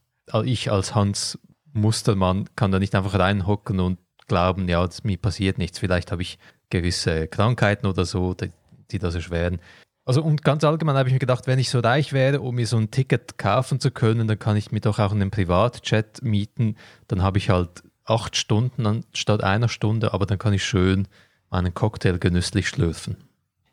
ich 0.43 0.71
als 0.71 0.95
Hans 0.95 1.39
Mustermann 1.73 2.49
kann 2.55 2.71
da 2.71 2.79
nicht 2.79 2.95
einfach 2.95 3.17
reinhocken 3.17 3.79
und 3.79 3.99
glauben, 4.27 4.67
ja, 4.67 4.87
mir 5.03 5.17
passiert 5.17 5.57
nichts, 5.57 5.79
vielleicht 5.79 6.11
habe 6.11 6.21
ich 6.21 6.37
gewisse 6.69 7.27
Krankheiten 7.27 7.85
oder 7.85 8.05
so, 8.05 8.33
die, 8.33 8.51
die 8.91 8.99
das 8.99 9.15
erschweren. 9.15 9.59
Also 10.03 10.23
und 10.23 10.43
ganz 10.43 10.63
allgemein 10.63 10.95
habe 10.95 11.09
ich 11.09 11.13
mir 11.13 11.19
gedacht, 11.19 11.47
wenn 11.47 11.59
ich 11.59 11.69
so 11.69 11.79
reich 11.79 12.11
wäre, 12.11 12.41
um 12.41 12.55
mir 12.55 12.65
so 12.65 12.77
ein 12.77 12.89
Ticket 12.89 13.37
kaufen 13.37 13.79
zu 13.79 13.91
können, 13.91 14.27
dann 14.27 14.39
kann 14.39 14.57
ich 14.57 14.71
mir 14.71 14.81
doch 14.81 14.99
auch 14.99 15.11
einen 15.11 15.29
Privatjet 15.29 16.23
mieten. 16.23 16.75
Dann 17.07 17.21
habe 17.21 17.37
ich 17.37 17.49
halt 17.49 17.83
acht 18.05 18.35
Stunden 18.35 18.85
anstatt 18.85 19.43
einer 19.43 19.69
Stunde, 19.69 20.13
aber 20.13 20.25
dann 20.25 20.39
kann 20.39 20.53
ich 20.53 20.63
schön 20.63 21.07
meinen 21.49 21.73
Cocktail 21.73 22.17
genüsslich 22.17 22.67
schlürfen. 22.67 23.17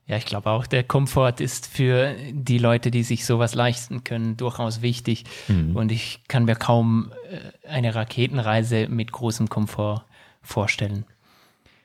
Ja, 0.06 0.16
ich 0.16 0.24
glaube 0.24 0.50
auch, 0.50 0.66
der 0.66 0.84
Komfort 0.84 1.34
ist 1.40 1.66
für 1.66 2.14
die 2.32 2.58
Leute, 2.58 2.90
die 2.90 3.02
sich 3.02 3.26
sowas 3.26 3.54
leisten 3.54 4.04
können, 4.04 4.38
durchaus 4.38 4.80
wichtig. 4.80 5.24
Mhm. 5.48 5.76
Und 5.76 5.92
ich 5.92 6.22
kann 6.28 6.46
mir 6.46 6.56
kaum 6.56 7.12
äh, 7.30 7.68
eine 7.68 7.94
Raketenreise 7.94 8.88
mit 8.88 9.12
großem 9.12 9.50
Komfort 9.50 10.06
vorstellen. 10.40 11.04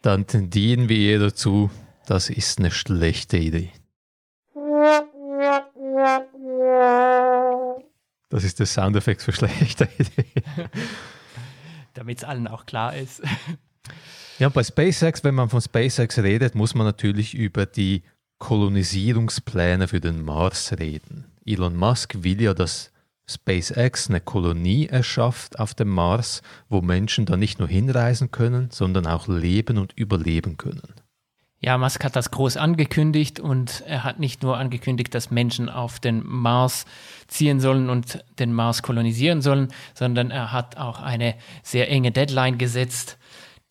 Dann 0.02 0.26
tendieren 0.26 0.88
wir 0.88 0.98
eher 0.98 1.20
dazu, 1.20 1.70
das 2.06 2.30
ist 2.30 2.60
eine 2.60 2.72
schlechte 2.72 3.38
Idee. 3.38 3.72
Das 8.29 8.43
ist 8.43 8.60
der 8.60 8.65
Soundeffekt 8.65 9.22
für 9.22 9.32
schlechte 9.32 9.88
Idee. 9.98 10.25
Damit 11.93 12.17
es 12.20 12.24
allen 12.24 12.48
auch 12.48 12.65
klar 12.65 12.96
ist. 12.96 13.22
Ja, 14.39 14.50
bei 14.50 14.63
SpaceX, 14.63 15.24
wenn 15.24 15.36
man 15.36 15.50
von 15.50 15.62
SpaceX 15.62 16.17
redet, 16.17 16.55
muss 16.55 16.74
man 16.74 16.88
natürlich 16.88 17.36
über 17.36 17.67
die 17.67 18.01
Kolonisierungspläne 18.39 19.88
für 19.88 20.01
den 20.01 20.25
Mars 20.25 20.74
reden. 20.79 21.25
Elon 21.46 21.75
Musk 21.75 22.24
will 22.24 22.41
ja, 22.41 22.55
dass 22.55 22.91
SpaceX 23.29 24.10
eine 24.10 24.22
Kolonie 24.22 24.88
erschafft 24.88 25.60
auf 25.60 25.75
dem 25.75 25.89
Mars, 25.89 26.41
wo 26.67 26.82
Menschen 26.82 27.25
da 27.25 27.38
nicht 27.38 27.60
nur 27.60 27.67
hinreisen 27.67 28.32
können, 28.32 28.70
sondern 28.72 29.05
auch 29.05 29.27
leben 29.27 29.77
und 29.77 29.93
überleben 29.93 30.58
können. 30.58 30.93
Ja, 31.65 31.77
Musk 31.77 32.03
hat 32.03 32.17
das 32.17 32.29
groß 32.29 32.58
angekündigt 32.58 33.39
und 33.39 33.84
er 33.88 34.03
hat 34.03 34.20
nicht 34.20 34.43
nur 34.43 34.58
angekündigt, 34.58 35.15
dass 35.15 35.32
Menschen 35.32 35.70
auf 35.70 35.98
den 35.98 36.22
Mars 36.25 36.86
ziehen 37.27 37.62
sollen 37.62 37.89
und 37.89 38.22
den 38.38 38.51
Mars 38.51 38.84
kolonisieren 38.84 39.41
sollen, 39.41 39.70
sondern 39.93 40.29
er 40.29 40.51
hat 40.51 40.75
auch 40.75 41.01
eine 41.01 41.36
sehr 41.63 41.89
enge 41.89 42.12
Deadline 42.12 42.58
gesetzt. 42.58 43.17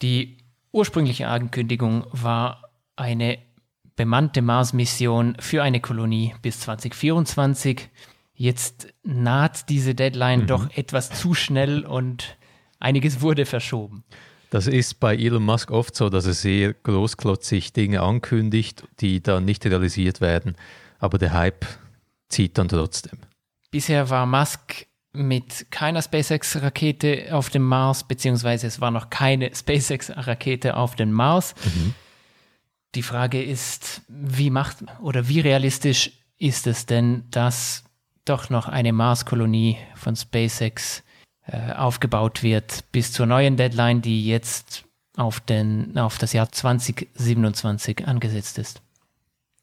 Die 0.00 0.38
ursprüngliche 0.72 1.28
Ankündigung 1.28 2.06
war 2.12 2.70
eine 2.96 3.38
bemannte 3.94 4.40
Mars-Mission 4.40 5.36
für 5.38 5.62
eine 5.62 5.80
Kolonie 5.80 6.34
bis 6.40 6.60
2024. 6.60 7.90
Jetzt 8.32 8.88
naht 9.02 9.68
diese 9.68 9.94
Deadline 9.94 10.42
mhm. 10.42 10.46
doch 10.46 10.70
etwas 10.74 11.10
zu 11.10 11.34
schnell 11.34 11.84
und 11.84 12.38
einiges 12.80 13.20
wurde 13.20 13.44
verschoben. 13.44 14.02
Das 14.52 14.66
ist 14.66 15.00
bei 15.00 15.16
Elon 15.16 15.44
Musk 15.44 15.70
oft 15.70 15.96
so, 15.96 16.10
dass 16.10 16.26
er 16.26 16.34
sehr 16.34 16.74
großklotzig 16.74 17.72
Dinge 17.72 18.02
ankündigt, 18.02 18.84
die 19.00 19.22
dann 19.22 19.46
nicht 19.46 19.64
realisiert 19.64 20.20
werden, 20.20 20.56
aber 20.98 21.16
der 21.16 21.32
Hype 21.32 21.64
zieht 22.28 22.58
dann 22.58 22.68
trotzdem. 22.68 23.18
Bisher 23.70 24.10
war 24.10 24.26
Musk 24.26 24.86
mit 25.14 25.70
keiner 25.70 26.02
SpaceX-Rakete 26.02 27.34
auf 27.34 27.48
dem 27.48 27.62
Mars, 27.62 28.04
beziehungsweise 28.04 28.66
es 28.66 28.78
war 28.78 28.90
noch 28.90 29.08
keine 29.08 29.50
SpaceX-Rakete 29.54 30.76
auf 30.76 30.96
dem 30.96 31.12
Mars. 31.12 31.54
Mhm. 31.64 31.94
Die 32.94 33.02
Frage 33.02 33.42
ist, 33.42 34.02
wie 34.06 34.50
macht 34.50 34.84
oder 35.00 35.28
wie 35.28 35.40
realistisch 35.40 36.10
ist 36.36 36.66
es 36.66 36.84
denn, 36.84 37.24
dass 37.30 37.84
doch 38.26 38.50
noch 38.50 38.68
eine 38.68 38.92
Marskolonie 38.92 39.78
von 39.94 40.14
SpaceX 40.14 41.02
äh, 41.52 41.72
aufgebaut 41.72 42.42
wird 42.42 42.90
bis 42.92 43.12
zur 43.12 43.26
neuen 43.26 43.58
Deadline, 43.58 44.00
die 44.00 44.26
jetzt 44.26 44.84
auf, 45.16 45.40
den, 45.40 45.98
auf 45.98 46.16
das 46.16 46.32
Jahr 46.32 46.50
2027 46.50 48.06
angesetzt 48.06 48.58
ist? 48.58 48.80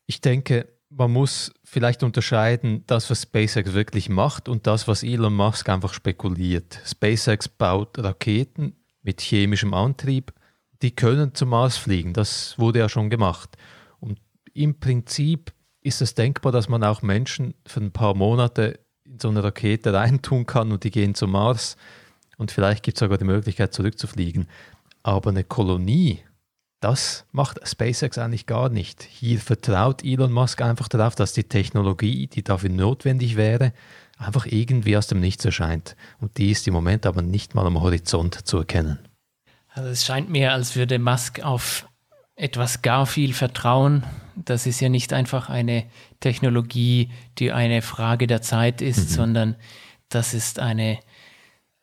Ich 0.05 0.21
denke, 0.21 0.67
man 0.89 1.11
muss 1.11 1.51
vielleicht 1.63 2.03
unterscheiden, 2.03 2.83
das, 2.85 3.09
was 3.09 3.23
SpaceX 3.23 3.73
wirklich 3.73 4.07
macht 4.07 4.49
und 4.49 4.67
das, 4.67 4.87
was 4.87 5.03
Elon 5.03 5.35
Musk 5.35 5.67
einfach 5.69 5.93
spekuliert. 5.93 6.79
SpaceX 6.85 7.47
baut 7.47 7.97
Raketen 7.97 8.75
mit 9.01 9.21
chemischem 9.21 9.73
Antrieb, 9.73 10.33
die 10.83 10.91
können 10.95 11.33
zum 11.33 11.49
Mars 11.49 11.77
fliegen. 11.77 12.13
Das 12.13 12.57
wurde 12.59 12.79
ja 12.79 12.89
schon 12.89 13.09
gemacht. 13.09 13.57
Und 13.99 14.19
im 14.53 14.79
Prinzip 14.79 15.53
ist 15.81 16.01
es 16.01 16.13
denkbar, 16.13 16.51
dass 16.51 16.69
man 16.69 16.83
auch 16.83 17.01
Menschen 17.01 17.55
für 17.65 17.79
ein 17.79 17.91
paar 17.91 18.13
Monate 18.13 18.79
in 19.11 19.19
so 19.19 19.29
eine 19.29 19.43
Rakete 19.43 19.93
reintun 19.93 20.45
kann 20.45 20.71
und 20.71 20.83
die 20.83 20.91
gehen 20.91 21.15
zum 21.15 21.31
Mars. 21.31 21.77
Und 22.37 22.51
vielleicht 22.51 22.83
gibt 22.83 22.97
es 22.97 22.99
sogar 22.99 23.17
die 23.17 23.25
Möglichkeit, 23.25 23.73
zurückzufliegen. 23.73 24.47
Aber 25.03 25.29
eine 25.29 25.43
Kolonie 25.43 26.23
das 26.79 27.25
macht 27.33 27.59
SpaceX 27.67 28.17
eigentlich 28.17 28.45
gar 28.45 28.69
nicht. 28.69 29.03
Hier 29.03 29.39
vertraut 29.39 30.03
Elon 30.03 30.31
Musk 30.31 30.61
einfach 30.61 30.87
darauf, 30.87 31.13
dass 31.13 31.33
die 31.33 31.43
Technologie, 31.43 32.27
die 32.27 32.43
dafür 32.43 32.69
notwendig 32.69 33.35
wäre, 33.35 33.73
einfach 34.17 34.45
irgendwie 34.45 34.95
aus 34.95 35.07
dem 35.07 35.19
Nichts 35.19 35.43
erscheint. 35.43 35.97
Und 36.19 36.37
die 36.37 36.51
ist 36.51 36.67
im 36.67 36.73
Moment 36.73 37.05
aber 37.05 37.21
nicht 37.21 37.53
mal 37.53 37.65
am 37.65 37.81
Horizont 37.81 38.47
zu 38.47 38.59
erkennen. 38.59 38.99
Also 39.67 39.89
es 39.89 40.05
scheint 40.05 40.29
mir, 40.29 40.53
als 40.53 40.75
würde 40.77 40.99
Musk 40.99 41.41
auf 41.43 41.85
etwas 42.39 42.81
gar 42.81 43.05
viel 43.05 43.33
vertrauen. 43.33 44.03
Das 44.35 44.65
ist 44.65 44.79
ja 44.79 44.89
nicht 44.89 45.11
einfach 45.11 45.49
eine 45.49 45.83
Technologie, 46.21 47.11
die 47.37 47.51
eine 47.51 47.81
Frage 47.81 48.27
der 48.27 48.41
Zeit 48.41 48.81
ist, 48.81 49.09
mhm. 49.09 49.13
sondern 49.13 49.55
das 50.07 50.33
ist 50.33 50.59
eine 50.59 50.99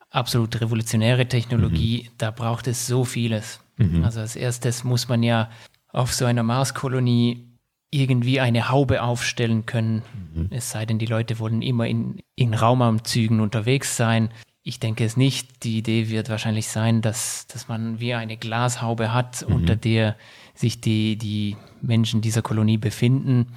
absolut 0.09 0.59
revolutionäre 0.59 1.27
Technologie. 1.27 2.07
Mhm. 2.07 2.13
Da 2.17 2.31
braucht 2.31 2.67
es 2.67 2.87
so 2.87 3.03
vieles. 3.03 3.59
Mhm. 3.77 4.03
Also 4.03 4.19
als 4.21 4.35
erstes 4.35 4.83
muss 4.83 5.07
man 5.07 5.21
ja 5.21 5.49
auf 5.93 6.13
so 6.13 6.25
einer 6.25 6.43
Marskolonie 6.43 7.47
irgendwie 7.91 8.39
eine 8.39 8.69
Haube 8.69 9.03
aufstellen 9.03 9.65
können. 9.65 10.01
Mhm. 10.33 10.47
Es 10.49 10.71
sei 10.71 10.85
denn, 10.85 10.97
die 10.97 11.05
Leute 11.05 11.39
wollen 11.39 11.61
immer 11.61 11.87
in, 11.87 12.19
in 12.35 12.53
Raumanzügen 12.53 13.39
unterwegs 13.39 13.95
sein. 13.95 14.29
Ich 14.63 14.79
denke 14.79 15.05
es 15.05 15.15
nicht. 15.15 15.63
Die 15.63 15.77
Idee 15.77 16.09
wird 16.09 16.29
wahrscheinlich 16.29 16.67
sein, 16.67 17.01
dass, 17.01 17.47
dass 17.47 17.67
man 17.69 17.99
wie 17.99 18.15
eine 18.15 18.35
Glashaube 18.35 19.13
hat, 19.13 19.47
mhm. 19.47 19.55
unter 19.55 19.75
der 19.75 20.17
sich 20.57 20.81
die, 20.81 21.17
die 21.17 21.55
Menschen 21.81 22.21
dieser 22.21 22.41
Kolonie 22.41 22.77
befinden, 22.77 23.47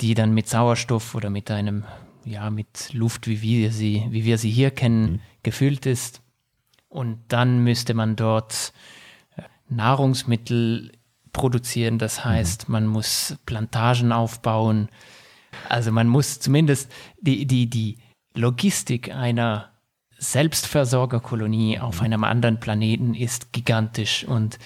die 0.00 0.14
dann 0.14 0.34
mit 0.34 0.48
Sauerstoff 0.48 1.14
oder 1.14 1.30
mit 1.30 1.50
einem, 1.50 1.84
ja, 2.24 2.50
mit 2.50 2.92
Luft, 2.92 3.28
wie 3.28 3.40
wir 3.40 3.72
sie, 3.72 4.04
wie 4.10 4.24
wir 4.24 4.38
sie 4.38 4.50
hier 4.50 4.70
kennen, 4.70 5.12
mhm. 5.12 5.20
gefüllt 5.42 5.86
ist. 5.86 6.20
Und 6.88 7.18
dann 7.28 7.62
müsste 7.62 7.94
man 7.94 8.16
dort 8.16 8.72
Nahrungsmittel 9.68 10.92
produzieren. 11.32 11.98
Das 11.98 12.24
heißt, 12.24 12.68
mhm. 12.68 12.72
man 12.72 12.86
muss 12.86 13.36
Plantagen 13.46 14.12
aufbauen. 14.12 14.88
Also 15.68 15.92
man 15.92 16.08
muss 16.08 16.40
zumindest 16.40 16.90
die, 17.20 17.46
die, 17.46 17.68
die 17.70 17.98
Logistik 18.34 19.14
einer 19.14 19.70
Selbstversorgerkolonie 20.18 21.78
auf 21.78 22.00
mhm. 22.00 22.06
einem 22.06 22.24
anderen 22.24 22.58
Planeten 22.58 23.14
ist 23.14 23.52
gigantisch 23.52 24.24
und 24.24 24.58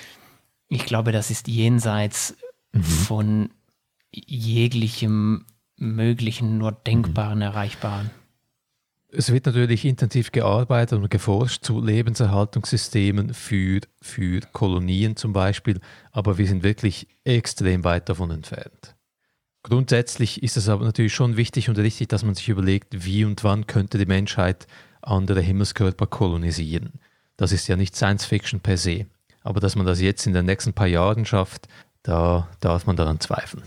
ich 0.73 0.87
glaube, 0.87 1.13
das 1.13 1.31
ist 1.31 1.49
jenseits 1.49 2.37
mhm. 2.73 2.83
von 2.83 3.51
jeglichem 4.11 5.45
möglichen, 5.77 6.59
nur 6.59 6.73
denkbaren, 6.73 7.39
mhm. 7.39 7.43
erreichbaren. 7.43 8.11
Es 9.15 9.31
wird 9.31 9.45
natürlich 9.45 9.85
intensiv 9.85 10.33
gearbeitet 10.33 10.99
und 10.99 11.11
geforscht 11.11 11.65
zu 11.65 11.85
Lebenserhaltungssystemen 11.85 13.35
für, 13.35 13.81
für 14.01 14.41
Kolonien 14.53 15.17
zum 15.17 15.35
Beispiel, 15.35 15.81
aber 16.11 16.39
wir 16.39 16.47
sind 16.47 16.63
wirklich 16.63 17.07
extrem 17.25 17.85
weit 17.85 18.09
davon 18.09 18.31
entfernt. 18.31 18.97
Grundsätzlich 19.63 20.43
ist 20.43 20.57
es 20.57 20.71
aber 20.71 20.87
natürlich 20.87 21.13
schon 21.13 21.37
wichtig 21.37 21.69
und 21.69 21.79
richtig, 21.79 22.09
dass 22.09 22.25
man 22.25 22.35
sich 22.35 22.49
überlegt, 22.49 23.05
wie 23.05 23.27
und 23.27 23.45
wann 23.45 23.67
könnte 23.67 23.99
die 23.99 24.07
Menschheit 24.07 24.67
andere 25.03 25.43
Himmelskörper 25.43 26.07
kolonisieren. 26.07 26.95
Das 27.37 27.53
ist 27.53 27.69
ja 27.69 27.77
nicht 27.77 27.95
Science 27.95 28.25
Fiction 28.25 28.61
per 28.61 28.79
se. 28.79 29.07
Aber 29.43 29.61
dass 29.61 29.77
man 29.77 29.87
das 29.87 30.01
jetzt 30.01 30.27
in 30.27 30.33
den 30.33 30.47
nächsten 30.47 30.73
paar 30.73 30.87
Jahren 30.87 31.25
schafft, 31.25 31.69
da 32.03 32.49
darf 32.61 32.87
man 32.87 32.97
daran 32.97 33.21
zweifeln. 33.21 33.65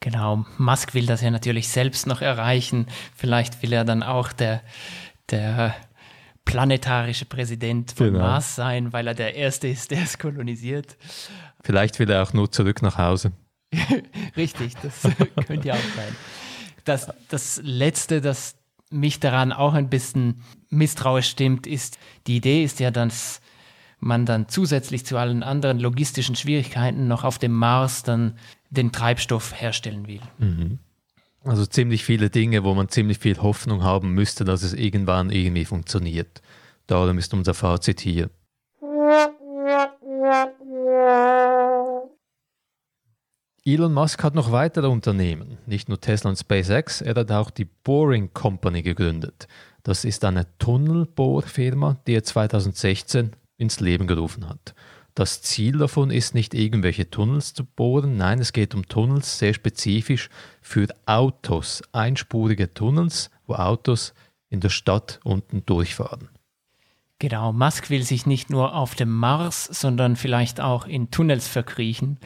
Genau, 0.00 0.44
Musk 0.58 0.94
will 0.94 1.06
das 1.06 1.20
ja 1.20 1.30
natürlich 1.30 1.68
selbst 1.68 2.06
noch 2.06 2.20
erreichen. 2.20 2.86
Vielleicht 3.14 3.62
will 3.62 3.72
er 3.72 3.84
dann 3.84 4.02
auch 4.02 4.32
der, 4.32 4.62
der 5.30 5.74
planetarische 6.44 7.24
Präsident 7.24 7.92
von 7.92 8.06
genau. 8.12 8.20
Mars 8.20 8.56
sein, 8.56 8.92
weil 8.92 9.06
er 9.06 9.14
der 9.14 9.36
Erste 9.36 9.68
ist, 9.68 9.92
der 9.92 10.02
es 10.02 10.18
kolonisiert. 10.18 10.96
Vielleicht 11.62 11.98
will 11.98 12.10
er 12.10 12.22
auch 12.22 12.32
nur 12.32 12.50
zurück 12.50 12.82
nach 12.82 12.98
Hause. 12.98 13.32
Richtig, 14.36 14.74
das 14.82 15.02
könnte 15.46 15.68
ja 15.68 15.74
auch 15.74 15.96
sein. 15.96 16.16
Das, 16.84 17.08
das 17.28 17.60
Letzte, 17.62 18.20
das 18.20 18.56
mich 18.90 19.20
daran 19.20 19.52
auch 19.52 19.74
ein 19.74 19.88
bisschen 19.88 20.42
misstrauisch 20.68 21.28
stimmt, 21.28 21.66
ist, 21.66 21.98
die 22.26 22.36
Idee 22.36 22.64
ist 22.64 22.80
ja, 22.80 22.90
dass 22.90 23.41
man 24.02 24.26
dann 24.26 24.48
zusätzlich 24.48 25.06
zu 25.06 25.16
allen 25.16 25.44
anderen 25.44 25.78
logistischen 25.78 26.34
Schwierigkeiten 26.34 27.06
noch 27.06 27.22
auf 27.22 27.38
dem 27.38 27.52
Mars 27.52 28.02
dann 28.02 28.36
den 28.70 28.90
Treibstoff 28.90 29.58
herstellen 29.58 30.08
will. 30.08 30.20
Mhm. 30.38 30.80
Also 31.44 31.66
ziemlich 31.66 32.04
viele 32.04 32.28
Dinge, 32.28 32.64
wo 32.64 32.74
man 32.74 32.88
ziemlich 32.88 33.18
viel 33.18 33.38
Hoffnung 33.38 33.84
haben 33.84 34.12
müsste, 34.12 34.44
dass 34.44 34.62
es 34.62 34.74
irgendwann 34.74 35.30
irgendwie 35.30 35.64
funktioniert. 35.64 36.42
Darum 36.88 37.16
ist 37.18 37.32
unser 37.32 37.54
Fazit 37.54 38.00
hier. 38.00 38.28
Elon 43.64 43.94
Musk 43.94 44.24
hat 44.24 44.34
noch 44.34 44.50
weitere 44.50 44.88
Unternehmen, 44.88 45.58
nicht 45.66 45.88
nur 45.88 46.00
Tesla 46.00 46.30
und 46.30 46.36
SpaceX, 46.36 47.00
er 47.00 47.14
hat 47.14 47.30
auch 47.30 47.50
die 47.50 47.66
Boring 47.66 48.34
Company 48.34 48.82
gegründet. 48.82 49.46
Das 49.84 50.04
ist 50.04 50.24
eine 50.24 50.46
Tunnelbohrfirma, 50.58 51.98
die 52.06 52.14
er 52.14 52.24
2016 52.24 53.32
ins 53.62 53.80
Leben 53.80 54.06
gerufen 54.06 54.48
hat. 54.48 54.74
Das 55.14 55.42
Ziel 55.42 55.78
davon 55.78 56.10
ist 56.10 56.34
nicht 56.34 56.54
irgendwelche 56.54 57.08
Tunnels 57.08 57.52
zu 57.52 57.64
bohren, 57.64 58.16
nein, 58.16 58.38
es 58.38 58.52
geht 58.52 58.74
um 58.74 58.88
Tunnels 58.88 59.38
sehr 59.38 59.52
spezifisch 59.52 60.30
für 60.62 60.88
Autos, 61.06 61.82
einspurige 61.92 62.72
Tunnels, 62.72 63.30
wo 63.46 63.54
Autos 63.54 64.14
in 64.48 64.60
der 64.60 64.70
Stadt 64.70 65.20
unten 65.22 65.64
durchfahren. 65.66 66.28
Genau, 67.18 67.52
Musk 67.52 67.90
will 67.90 68.02
sich 68.02 68.26
nicht 68.26 68.50
nur 68.50 68.74
auf 68.74 68.94
dem 68.94 69.10
Mars, 69.14 69.66
sondern 69.66 70.16
vielleicht 70.16 70.60
auch 70.60 70.86
in 70.86 71.10
Tunnels 71.10 71.46
verkriechen. 71.46 72.18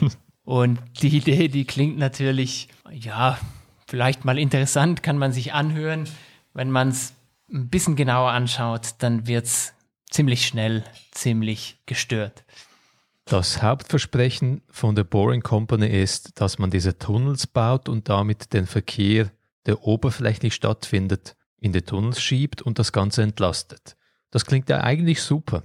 Und 0.44 0.80
die 1.02 1.16
Idee, 1.16 1.48
die 1.48 1.64
klingt 1.64 1.98
natürlich, 1.98 2.68
ja, 2.90 3.38
vielleicht 3.86 4.24
mal 4.24 4.38
interessant, 4.38 5.02
kann 5.02 5.18
man 5.18 5.32
sich 5.32 5.52
anhören. 5.52 6.08
Wenn 6.52 6.70
man 6.70 6.88
es 6.88 7.14
ein 7.52 7.68
bisschen 7.68 7.96
genauer 7.96 8.32
anschaut, 8.32 8.94
dann 8.98 9.26
wird 9.26 9.44
es 9.46 9.73
ziemlich 10.14 10.46
schnell, 10.46 10.84
ziemlich 11.10 11.80
gestört. 11.86 12.44
Das 13.24 13.62
Hauptversprechen 13.62 14.62
von 14.68 14.94
der 14.94 15.02
Boring 15.04 15.40
Company 15.40 15.88
ist, 15.88 16.40
dass 16.40 16.58
man 16.58 16.70
diese 16.70 16.98
Tunnels 16.98 17.46
baut 17.46 17.88
und 17.88 18.08
damit 18.08 18.52
den 18.52 18.66
Verkehr, 18.66 19.30
der 19.66 19.82
oberflächlich 19.82 20.54
stattfindet, 20.54 21.34
in 21.58 21.72
die 21.72 21.82
Tunnels 21.82 22.22
schiebt 22.22 22.62
und 22.62 22.78
das 22.78 22.92
Ganze 22.92 23.22
entlastet. 23.22 23.96
Das 24.30 24.44
klingt 24.44 24.68
ja 24.68 24.82
eigentlich 24.82 25.20
super. 25.20 25.62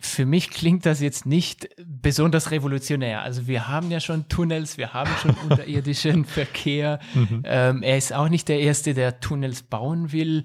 Für 0.00 0.24
mich 0.24 0.50
klingt 0.50 0.86
das 0.86 1.00
jetzt 1.00 1.26
nicht 1.26 1.68
besonders 1.84 2.52
revolutionär. 2.52 3.22
Also 3.22 3.48
wir 3.48 3.66
haben 3.66 3.90
ja 3.90 3.98
schon 3.98 4.28
Tunnels, 4.28 4.78
wir 4.78 4.94
haben 4.94 5.10
schon 5.20 5.34
unterirdischen 5.50 6.24
Verkehr. 6.24 7.00
Mhm. 7.14 7.42
Ähm, 7.44 7.82
er 7.82 7.98
ist 7.98 8.12
auch 8.12 8.28
nicht 8.28 8.48
der 8.48 8.60
Erste, 8.60 8.94
der 8.94 9.20
Tunnels 9.20 9.64
bauen 9.64 10.12
will 10.12 10.44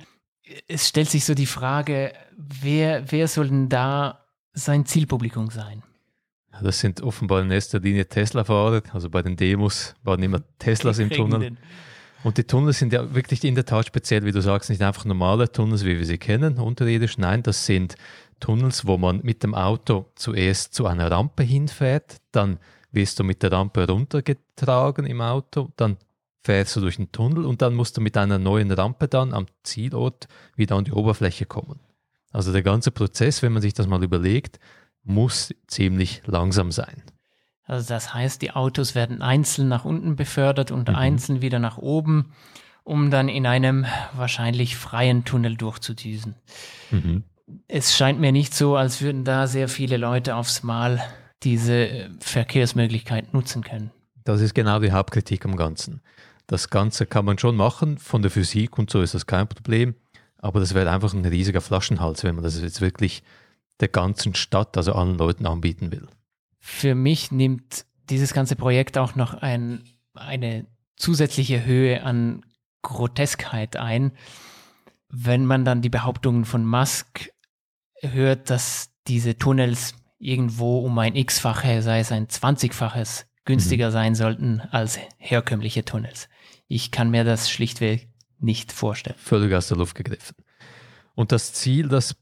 es 0.68 0.88
stellt 0.88 1.10
sich 1.10 1.26
so 1.26 1.34
die 1.34 1.46
Frage, 1.46 2.14
wer, 2.36 3.12
wer 3.12 3.28
soll 3.28 3.48
denn 3.48 3.70
da 3.70 4.26
sein 4.54 4.86
Zielpublikum 4.86 5.50
sein? 5.50 5.84
Das 6.62 6.80
sind 6.80 7.02
offenbar 7.02 7.42
in 7.42 7.50
erster 7.50 7.80
Linie 7.80 8.08
Tesla-Fahrer. 8.08 8.84
Also 8.94 9.10
bei 9.10 9.22
den 9.22 9.36
Demos 9.36 9.96
waren 10.04 10.22
immer 10.22 10.42
Teslas 10.60 11.00
im 11.00 11.10
Tunnel. 11.10 11.58
Und 12.24 12.38
die 12.38 12.44
Tunnel 12.44 12.74
sind 12.74 12.94
ja 12.94 13.14
wirklich 13.14 13.44
in 13.44 13.56
der 13.56 13.66
Tat 13.66 13.88
speziell, 13.88 14.24
wie 14.24 14.32
du 14.32 14.42
sagst, 14.42 14.70
nicht 14.70 14.82
einfach 14.82 15.04
normale 15.04 15.52
Tunnels, 15.52 15.84
wie 15.84 15.98
wir 15.98 16.06
sie 16.06 16.18
kennen, 16.18 16.58
unterirdisch. 16.58 17.18
Nein, 17.18 17.44
das 17.44 17.66
sind 17.66 17.96
Tunnels, 18.40 18.86
wo 18.86 18.98
man 18.98 19.22
mit 19.24 19.44
dem 19.44 19.56
Auto 19.56 20.12
zuerst 20.16 20.74
zu 20.74 20.86
einer 20.86 21.10
Rampe 21.10 21.44
hinfährt, 21.44 22.18
dann 22.32 22.60
wirst 22.92 23.20
du 23.20 23.24
mit 23.24 23.42
der 23.42 23.52
Rampe 23.52 23.88
runtergetragen 23.88 25.06
im 25.06 25.22
Auto, 25.22 25.72
dann 25.76 25.98
fährst 26.44 26.76
du 26.76 26.82
durch 26.82 26.98
den 26.98 27.12
Tunnel 27.12 27.46
und 27.46 27.62
dann 27.62 27.74
musst 27.74 27.98
du 27.98 28.02
mit 28.02 28.18
einer 28.18 28.40
neuen 28.40 28.72
Rampe 28.72 29.08
dann 29.08 29.34
am 29.34 29.46
Zielort 29.64 30.28
wieder 30.56 30.76
an 30.76 30.84
die 30.84 30.92
Oberfläche 30.92 31.46
kommen. 31.46 31.80
Also 32.32 32.52
der 32.52 32.64
ganze 32.64 32.92
Prozess, 32.92 33.42
wenn 33.42 33.54
man 33.54 33.62
sich 33.62 33.74
das 33.74 33.88
mal 33.88 34.04
überlegt, 34.04 34.60
muss 35.04 35.54
ziemlich 35.68 36.22
langsam 36.26 36.72
sein. 36.72 37.04
Also 37.66 37.88
das 37.88 38.14
heißt, 38.14 38.42
die 38.42 38.52
Autos 38.52 38.96
werden 38.96 39.22
einzeln 39.22 39.70
nach 39.70 39.86
unten 39.86 40.16
befördert 40.16 40.72
und 40.72 40.90
mhm. 40.90 40.96
einzeln 40.96 41.42
wieder 41.42 41.60
nach 41.60 41.78
oben, 41.78 42.34
um 42.84 43.10
dann 43.10 43.30
in 43.30 43.46
einem 43.46 43.86
wahrscheinlich 44.14 44.76
freien 44.76 45.24
Tunnel 45.24 45.56
durchzudüsen. 45.56 46.36
Mhm. 46.92 47.24
Es 47.68 47.96
scheint 47.96 48.20
mir 48.20 48.32
nicht 48.32 48.54
so, 48.54 48.76
als 48.76 49.02
würden 49.02 49.24
da 49.24 49.48
sehr 49.48 49.70
viele 49.70 49.98
Leute 49.98 50.36
aufs 50.36 50.64
Mal 50.64 51.02
diese 51.44 52.10
Verkehrsmöglichkeit 52.20 53.34
nutzen 53.34 53.64
können. 53.64 53.92
Das 54.24 54.42
ist 54.42 54.54
genau 54.54 54.80
die 54.80 54.92
Hauptkritik 54.92 55.46
am 55.46 55.56
Ganzen. 55.56 56.02
Das 56.48 56.70
Ganze 56.70 57.06
kann 57.06 57.26
man 57.26 57.38
schon 57.38 57.56
machen, 57.56 57.98
von 57.98 58.22
der 58.22 58.32
Physik 58.32 58.78
und 58.78 58.90
so 58.90 59.02
ist 59.02 59.14
das 59.14 59.26
kein 59.26 59.48
Problem, 59.48 59.96
aber 60.38 60.60
das 60.60 60.74
wäre 60.74 60.92
einfach 60.92 61.14
ein 61.14 61.26
riesiger 61.26 61.62
Flaschenhals, 61.62 62.24
wenn 62.24 62.36
man 62.36 62.44
das 62.44 62.60
jetzt 62.62 62.82
wirklich 62.82 63.24
der 63.80 63.88
ganzen 63.88 64.36
Stadt, 64.36 64.76
also 64.78 64.94
allen 64.94 65.18
Leuten 65.18 65.46
anbieten 65.46 65.92
will. 65.92 66.08
Für 66.60 66.96
mich 66.96 67.32
nimmt 67.32 67.86
dieses 68.10 68.34
ganze 68.34 68.56
Projekt 68.56 68.98
auch 68.98 69.16
noch 69.16 69.34
ein, 69.34 69.84
eine 70.14 70.66
zusätzliche 70.96 71.66
Höhe 71.66 72.04
an 72.04 72.46
Groteskheit 72.82 73.78
ein, 73.78 74.12
wenn 75.10 75.46
man 75.46 75.64
dann 75.64 75.82
die 75.82 75.90
Behauptungen 75.90 76.46
von 76.46 76.66
Musk 76.66 77.30
hört, 78.02 78.50
dass 78.50 78.90
diese 79.08 79.38
Tunnels 79.38 79.96
irgendwo 80.20 80.80
um 80.80 80.98
ein 81.00 81.16
x-fache, 81.16 81.82
sei 81.82 82.00
es 82.00 82.12
ein 82.12 82.28
20-faches 82.28 83.26
günstiger 83.46 83.88
mhm. 83.88 83.94
sein 83.94 84.16
sollten 84.16 84.62
als 84.72 85.00
herkömmliche 85.18 85.86
Tunnels. 85.86 86.30
Ich 86.74 86.90
kann 86.90 87.12
mir 87.12 87.24
das 87.24 87.52
schlichtweg 87.52 88.08
nicht 88.40 88.72
vorstellen. 88.72 89.16
Völlig 89.20 89.54
aus 89.54 89.68
der 89.68 89.78
Luft 89.78 89.94
gegriffen. 89.94 90.36
Und 91.14 91.32
das 91.32 91.54
Ziel, 91.54 91.88
das 91.88 92.16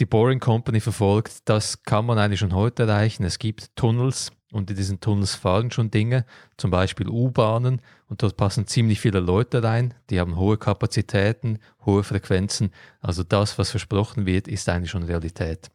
die 0.00 0.06
Boring 0.06 0.40
Company 0.40 0.80
verfolgt, 0.80 1.48
das 1.48 1.84
kann 1.84 2.06
man 2.06 2.18
eigentlich 2.18 2.40
schon 2.40 2.52
heute 2.52 2.82
erreichen. 2.82 3.22
Es 3.22 3.38
gibt 3.38 3.76
Tunnels 3.76 4.32
und 4.50 4.68
in 4.70 4.76
diesen 4.76 4.98
Tunnels 4.98 5.36
fahren 5.36 5.70
schon 5.70 5.92
Dinge, 5.92 6.26
zum 6.56 6.72
Beispiel 6.72 7.08
U-Bahnen 7.08 7.80
und 8.08 8.24
dort 8.24 8.36
passen 8.36 8.66
ziemlich 8.66 9.00
viele 9.00 9.20
Leute 9.20 9.62
rein, 9.62 9.94
die 10.10 10.18
haben 10.18 10.34
hohe 10.34 10.58
Kapazitäten, 10.58 11.60
hohe 11.86 12.02
Frequenzen. 12.02 12.72
Also 13.00 13.22
das, 13.22 13.56
was 13.56 13.70
versprochen 13.70 14.26
wird, 14.26 14.48
ist 14.48 14.68
eigentlich 14.68 14.90
schon 14.90 15.04
Realität. 15.04 15.70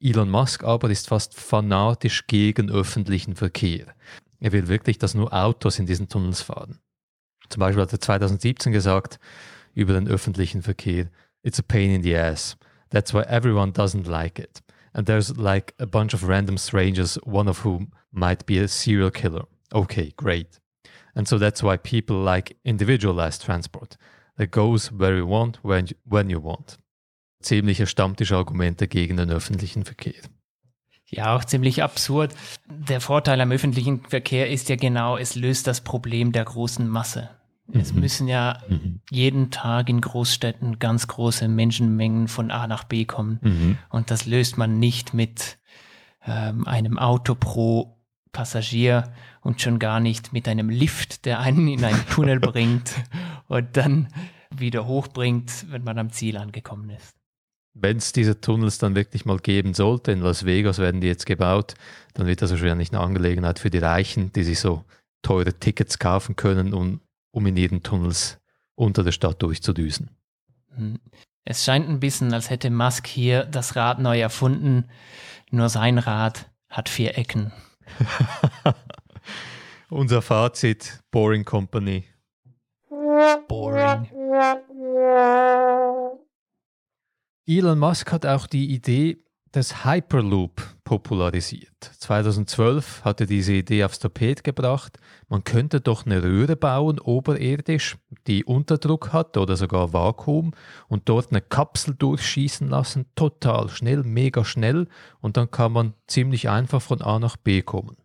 Elon 0.00 0.30
Musk 0.30 0.62
aber 0.62 0.88
ist 0.88 1.08
fast 1.08 1.34
fanatisch 1.34 2.28
gegen 2.28 2.70
öffentlichen 2.70 3.34
Verkehr. 3.34 3.86
Er 4.38 4.52
will 4.52 4.68
wirklich, 4.68 4.98
dass 4.98 5.14
nur 5.14 5.32
Autos 5.32 5.80
in 5.80 5.86
diesen 5.86 6.08
Tunnels 6.08 6.42
fahren. 6.42 6.78
Zum 7.48 7.60
Beispiel 7.60 7.82
hat 7.82 7.92
er 7.92 8.00
2017 8.00 8.72
gesagt 8.72 9.18
über 9.74 9.94
den 9.94 10.08
öffentlichen 10.08 10.62
Verkehr, 10.62 11.08
it's 11.42 11.58
a 11.58 11.62
pain 11.62 11.90
in 11.90 12.02
the 12.02 12.16
ass. 12.16 12.56
That's 12.90 13.12
why 13.12 13.22
everyone 13.22 13.72
doesn't 13.72 14.06
like 14.06 14.38
it. 14.38 14.62
And 14.92 15.06
there's 15.06 15.36
like 15.36 15.74
a 15.78 15.86
bunch 15.86 16.14
of 16.14 16.28
random 16.28 16.58
strangers, 16.58 17.18
one 17.24 17.48
of 17.48 17.64
whom 17.64 17.92
might 18.12 18.44
be 18.44 18.58
a 18.58 18.68
serial 18.68 19.10
killer. 19.10 19.44
Okay, 19.72 20.12
great. 20.16 20.60
And 21.14 21.26
so 21.26 21.38
that's 21.38 21.62
why 21.62 21.76
people 21.78 22.16
like 22.16 22.56
individualized 22.64 23.42
transport. 23.42 23.96
That 24.36 24.50
goes 24.50 24.90
where 24.92 25.16
you 25.16 25.26
want, 25.26 25.58
when, 25.62 25.88
when 26.04 26.30
you 26.30 26.40
want. 26.40 26.78
Ziemliche 27.42 27.86
Stammtischargumente 27.86 28.86
gegen 28.88 29.16
den 29.16 29.30
öffentlichen 29.30 29.84
Verkehr. 29.84 30.22
Ja, 31.14 31.36
auch 31.36 31.44
ziemlich 31.44 31.82
absurd. 31.82 32.34
Der 32.68 33.02
Vorteil 33.02 33.40
am 33.42 33.52
öffentlichen 33.52 34.02
Verkehr 34.08 34.50
ist 34.50 34.70
ja 34.70 34.76
genau, 34.76 35.18
es 35.18 35.34
löst 35.34 35.66
das 35.66 35.82
Problem 35.82 36.32
der 36.32 36.44
großen 36.44 36.88
Masse. 36.88 37.28
Mhm. 37.66 37.80
Es 37.80 37.92
müssen 37.92 38.28
ja 38.28 38.62
mhm. 38.66 39.00
jeden 39.10 39.50
Tag 39.50 39.90
in 39.90 40.00
Großstädten 40.00 40.78
ganz 40.78 41.06
große 41.08 41.48
Menschenmengen 41.48 42.28
von 42.28 42.50
A 42.50 42.66
nach 42.66 42.84
B 42.84 43.04
kommen. 43.04 43.40
Mhm. 43.42 43.78
Und 43.90 44.10
das 44.10 44.24
löst 44.24 44.56
man 44.56 44.78
nicht 44.78 45.12
mit 45.12 45.58
ähm, 46.26 46.66
einem 46.66 46.98
Auto 46.98 47.34
pro 47.34 47.98
Passagier 48.32 49.12
und 49.42 49.60
schon 49.60 49.78
gar 49.78 50.00
nicht 50.00 50.32
mit 50.32 50.48
einem 50.48 50.70
Lift, 50.70 51.26
der 51.26 51.40
einen 51.40 51.68
in 51.68 51.84
einen 51.84 52.06
Tunnel 52.08 52.40
bringt 52.40 52.94
und 53.48 53.76
dann 53.76 54.08
wieder 54.48 54.86
hochbringt, 54.86 55.66
wenn 55.68 55.84
man 55.84 55.98
am 55.98 56.10
Ziel 56.10 56.38
angekommen 56.38 56.88
ist 56.88 57.21
wenn 57.74 57.96
es 57.96 58.12
diese 58.12 58.40
Tunnels 58.40 58.78
dann 58.78 58.94
wirklich 58.94 59.24
mal 59.24 59.38
geben 59.38 59.74
sollte, 59.74 60.12
in 60.12 60.20
Las 60.20 60.44
Vegas 60.44 60.78
werden 60.78 61.00
die 61.00 61.06
jetzt 61.06 61.26
gebaut, 61.26 61.74
dann 62.14 62.26
wird 62.26 62.42
das 62.42 62.50
wahrscheinlich 62.50 62.92
eine 62.92 63.00
Angelegenheit 63.00 63.58
für 63.58 63.70
die 63.70 63.78
Reichen, 63.78 64.32
die 64.32 64.44
sich 64.44 64.60
so 64.60 64.84
teure 65.22 65.54
Tickets 65.54 65.98
kaufen 65.98 66.36
können, 66.36 66.74
um, 66.74 67.00
um 67.30 67.46
in 67.46 67.56
ihren 67.56 67.82
Tunnels 67.82 68.38
unter 68.74 69.04
der 69.04 69.12
Stadt 69.12 69.40
durchzudüsen. 69.42 70.10
Hm. 70.74 70.98
Es 71.44 71.64
scheint 71.64 71.88
ein 71.88 72.00
bisschen, 72.00 72.32
als 72.32 72.50
hätte 72.50 72.70
Musk 72.70 73.06
hier 73.06 73.44
das 73.44 73.74
Rad 73.74 73.98
neu 73.98 74.20
erfunden, 74.20 74.88
nur 75.50 75.68
sein 75.68 75.98
Rad 75.98 76.50
hat 76.68 76.88
vier 76.88 77.18
Ecken. 77.18 77.52
Unser 79.90 80.22
Fazit, 80.22 81.00
Boring 81.10 81.44
Company. 81.44 82.04
Boring. 83.48 84.08
Elon 87.44 87.80
Musk 87.80 88.12
hat 88.12 88.24
auch 88.24 88.46
die 88.46 88.72
Idee 88.72 89.18
des 89.52 89.84
Hyperloop 89.84 90.62
popularisiert. 90.84 91.90
2012 91.98 93.04
hat 93.04 93.20
er 93.20 93.26
diese 93.26 93.54
Idee 93.54 93.82
aufs 93.82 93.98
Tapet 93.98 94.44
gebracht. 94.44 94.98
Man 95.28 95.42
könnte 95.42 95.80
doch 95.80 96.06
eine 96.06 96.22
Röhre 96.22 96.54
bauen, 96.54 97.00
oberirdisch, 97.00 97.96
die 98.28 98.44
Unterdruck 98.44 99.12
hat 99.12 99.36
oder 99.36 99.56
sogar 99.56 99.92
Vakuum 99.92 100.52
und 100.86 101.08
dort 101.08 101.32
eine 101.32 101.40
Kapsel 101.40 101.96
durchschießen 101.96 102.68
lassen, 102.68 103.06
total 103.16 103.68
schnell, 103.70 104.04
mega 104.04 104.44
schnell 104.44 104.86
und 105.20 105.36
dann 105.36 105.50
kann 105.50 105.72
man 105.72 105.94
ziemlich 106.06 106.48
einfach 106.48 106.80
von 106.80 107.02
A 107.02 107.18
nach 107.18 107.36
B 107.36 107.62
kommen. 107.62 107.96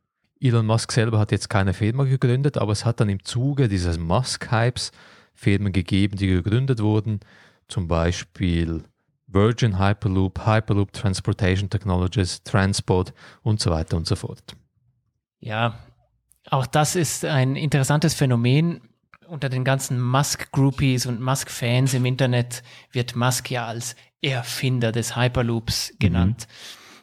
Elon 0.42 0.66
Musk 0.66 0.92
selber 0.92 1.20
hat 1.20 1.32
jetzt 1.32 1.50
keine 1.50 1.76
Firma 1.76 2.06
gegründet, 2.06 2.58
aber 2.58 2.72
es 2.72 2.86
hat 2.86 3.00
dann 3.00 3.10
im 3.10 3.24
Zuge 3.24 3.68
dieses 3.68 4.00
Musk-Hypes 4.00 4.92
Firmen 5.36 5.74
gegeben, 5.74 6.18
die 6.18 6.28
gegründet 6.28 6.82
wurden, 6.82 7.20
zum 7.68 7.88
Beispiel 7.88 8.84
Virgin 9.28 9.78
Hyperloop, 9.78 10.46
Hyperloop 10.46 10.94
Transportation 10.94 11.70
Technologies, 11.70 12.44
Transport 12.44 13.14
und 13.44 13.60
so 13.60 13.72
weiter 13.72 13.98
und 13.98 14.08
so 14.08 14.16
fort. 14.16 14.56
Ja, 15.40 15.78
auch 16.50 16.66
das 16.66 16.96
ist 16.96 17.26
ein 17.26 17.56
interessantes 17.56 18.14
Phänomen. 18.14 18.82
Unter 19.28 19.50
den 19.50 19.66
ganzen 19.66 20.00
Musk-Groupies 20.00 21.06
und 21.06 21.20
Musk-Fans 21.20 21.94
im 21.94 22.06
Internet 22.06 22.64
wird 22.92 23.16
Musk 23.18 23.52
ja 23.52 23.66
als 23.66 23.98
Erfinder 24.22 24.94
des 24.94 25.18
Hyperloops 25.18 25.92
mhm. 25.92 26.00
genannt. 26.00 26.48
Mhm. 26.48 26.54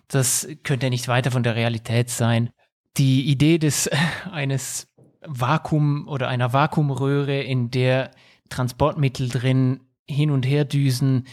Das 0.08 0.48
könnte 0.62 0.88
nicht 0.88 1.08
weiter 1.08 1.30
von 1.30 1.42
der 1.42 1.54
Realität 1.54 2.08
sein. 2.08 2.50
Die 2.96 3.28
Idee 3.30 3.58
des 3.58 3.90
eines 4.32 4.88
Vakuum 5.26 6.08
oder 6.08 6.28
einer 6.28 6.52
Vakuumröhre, 6.52 7.42
in 7.42 7.70
der 7.70 8.10
Transportmittel 8.48 9.28
drin 9.28 9.80
hin 10.06 10.30
und 10.30 10.46
her 10.46 10.64
düsen, 10.64 11.26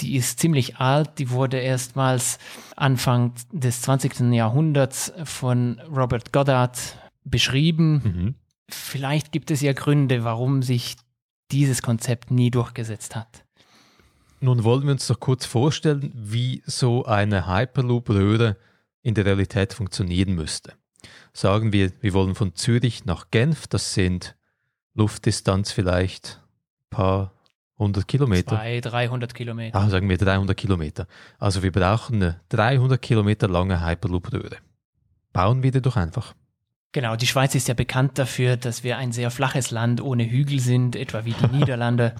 die 0.00 0.16
ist 0.16 0.40
ziemlich 0.40 0.76
alt. 0.76 1.18
Die 1.18 1.30
wurde 1.30 1.58
erstmals 1.58 2.38
Anfang 2.76 3.32
des 3.52 3.82
20. 3.82 4.32
Jahrhunderts 4.32 5.12
von 5.24 5.80
Robert 5.94 6.32
Goddard 6.32 6.78
beschrieben. 7.24 7.92
Mhm. 8.04 8.34
Vielleicht 8.68 9.32
gibt 9.32 9.50
es 9.50 9.60
ja 9.60 9.72
Gründe, 9.72 10.24
warum 10.24 10.62
sich 10.62 10.96
dieses 11.50 11.82
Konzept 11.82 12.30
nie 12.30 12.50
durchgesetzt 12.50 13.16
hat. 13.16 13.44
Nun 14.40 14.62
wollen 14.62 14.84
wir 14.84 14.92
uns 14.92 15.06
doch 15.06 15.18
kurz 15.18 15.46
vorstellen, 15.46 16.12
wie 16.14 16.62
so 16.66 17.04
eine 17.04 17.46
Hyperloop-Röhre 17.48 18.56
in 19.02 19.14
der 19.14 19.24
Realität 19.24 19.72
funktionieren 19.72 20.34
müsste. 20.34 20.74
Sagen 21.32 21.72
wir, 21.72 21.92
wir 22.00 22.12
wollen 22.12 22.34
von 22.34 22.54
Zürich 22.54 23.04
nach 23.04 23.30
Genf, 23.30 23.66
das 23.66 23.94
sind 23.94 24.36
Luftdistanz 24.94 25.72
vielleicht 25.72 26.40
ein 26.82 26.96
paar 26.96 27.32
100 27.78 28.08
Kilometer? 28.08 28.56
200, 28.56 28.92
300 28.92 29.34
Kilometer. 29.34 29.78
Ah, 29.78 29.88
sagen 29.88 30.08
wir 30.08 30.18
300 30.18 30.56
Kilometer. 30.56 31.06
Also 31.38 31.62
wir 31.62 31.72
brauchen 31.72 32.16
eine 32.16 32.40
300 32.48 33.00
Kilometer 33.00 33.48
lange 33.48 33.84
Hyperloop-Röhre. 33.84 34.56
Bauen 35.32 35.62
wir 35.62 35.70
die 35.70 35.80
doch 35.80 35.96
einfach. 35.96 36.34
Genau, 36.92 37.16
die 37.16 37.26
Schweiz 37.26 37.54
ist 37.54 37.68
ja 37.68 37.74
bekannt 37.74 38.18
dafür, 38.18 38.56
dass 38.56 38.82
wir 38.82 38.96
ein 38.96 39.12
sehr 39.12 39.30
flaches 39.30 39.70
Land 39.70 40.00
ohne 40.00 40.28
Hügel 40.28 40.58
sind, 40.58 40.96
etwa 40.96 41.24
wie 41.24 41.34
die 41.34 41.46
Niederlande. 41.56 42.14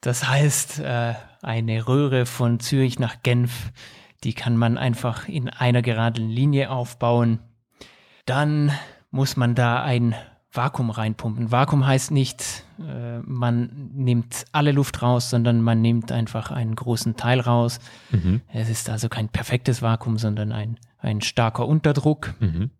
Das 0.00 0.28
heißt, 0.28 0.78
äh, 0.78 1.14
eine 1.42 1.88
Röhre 1.88 2.24
von 2.24 2.60
Zürich 2.60 2.98
nach 2.98 3.22
Genf, 3.22 3.72
die 4.24 4.32
kann 4.32 4.56
man 4.56 4.78
einfach 4.78 5.28
in 5.28 5.48
einer 5.48 5.82
geraden 5.82 6.28
Linie 6.28 6.70
aufbauen. 6.70 7.40
Dann 8.24 8.72
muss 9.10 9.36
man 9.36 9.54
da 9.54 9.82
ein 9.82 10.14
Vakuum 10.50 10.90
reinpumpen. 10.90 11.52
Vakuum 11.52 11.86
heißt 11.86 12.10
nicht, 12.10 12.64
äh, 12.78 13.18
man 13.20 13.90
nimmt 13.94 14.46
alle 14.52 14.72
Luft 14.72 15.02
raus, 15.02 15.28
sondern 15.28 15.60
man 15.60 15.82
nimmt 15.82 16.10
einfach 16.10 16.50
einen 16.50 16.74
großen 16.74 17.16
Teil 17.16 17.40
raus. 17.40 17.80
Mhm. 18.10 18.40
Es 18.52 18.70
ist 18.70 18.88
also 18.88 19.08
kein 19.08 19.28
perfektes 19.28 19.82
Vakuum, 19.82 20.16
sondern 20.16 20.52
ein, 20.52 20.78
ein 20.98 21.20
starker 21.20 21.66
Unterdruck. 21.66 22.34
Mhm. 22.40 22.70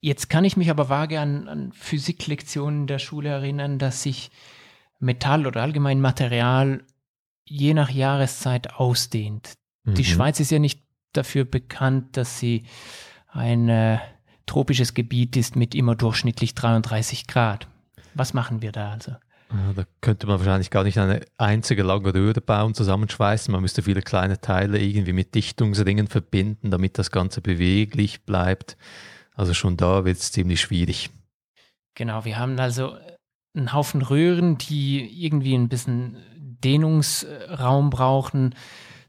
Jetzt 0.00 0.28
kann 0.28 0.44
ich 0.44 0.56
mich 0.56 0.68
aber 0.68 0.88
vage 0.88 1.20
an, 1.20 1.46
an 1.48 1.72
Physiklektionen 1.72 2.88
der 2.88 2.98
Schule 2.98 3.28
erinnern, 3.28 3.78
dass 3.78 4.02
sich 4.02 4.32
Metall 4.98 5.46
oder 5.46 5.62
allgemein 5.62 6.00
Material 6.00 6.82
je 7.44 7.72
nach 7.72 7.90
Jahreszeit 7.90 8.74
ausdehnt. 8.74 9.54
Mhm. 9.84 9.94
Die 9.94 10.04
Schweiz 10.04 10.40
ist 10.40 10.50
ja 10.50 10.58
nicht 10.58 10.82
dafür 11.12 11.44
bekannt, 11.44 12.16
dass 12.16 12.40
sie 12.40 12.64
ein 13.28 13.68
äh, 13.68 13.98
tropisches 14.46 14.94
Gebiet 14.94 15.36
ist 15.36 15.56
mit 15.56 15.74
immer 15.74 15.94
durchschnittlich 15.94 16.54
33 16.54 17.26
Grad. 17.26 17.68
Was 18.14 18.34
machen 18.34 18.62
wir 18.62 18.72
da 18.72 18.90
also? 18.92 19.12
Ja, 19.52 19.72
da 19.74 19.84
könnte 20.00 20.26
man 20.26 20.38
wahrscheinlich 20.38 20.70
gar 20.70 20.84
nicht 20.84 20.98
eine 20.98 21.20
einzige 21.36 21.82
lange 21.82 22.14
Röhre 22.14 22.40
bauen, 22.40 22.74
zusammenschweißen. 22.74 23.52
Man 23.52 23.60
müsste 23.60 23.82
viele 23.82 24.00
kleine 24.00 24.40
Teile 24.40 24.80
irgendwie 24.80 25.12
mit 25.12 25.34
Dichtungsringen 25.34 26.08
verbinden, 26.08 26.70
damit 26.70 26.98
das 26.98 27.10
Ganze 27.10 27.42
beweglich 27.42 28.22
bleibt. 28.24 28.76
Also 29.34 29.52
schon 29.52 29.76
da 29.76 30.04
wird 30.04 30.18
es 30.18 30.32
ziemlich 30.32 30.60
schwierig. 30.60 31.10
Genau, 31.94 32.24
wir 32.24 32.38
haben 32.38 32.58
also 32.58 32.96
einen 33.54 33.72
Haufen 33.74 34.00
Röhren, 34.00 34.56
die 34.56 35.24
irgendwie 35.24 35.54
ein 35.54 35.68
bisschen 35.68 36.16
Dehnungsraum 36.38 37.90
brauchen. 37.90 38.54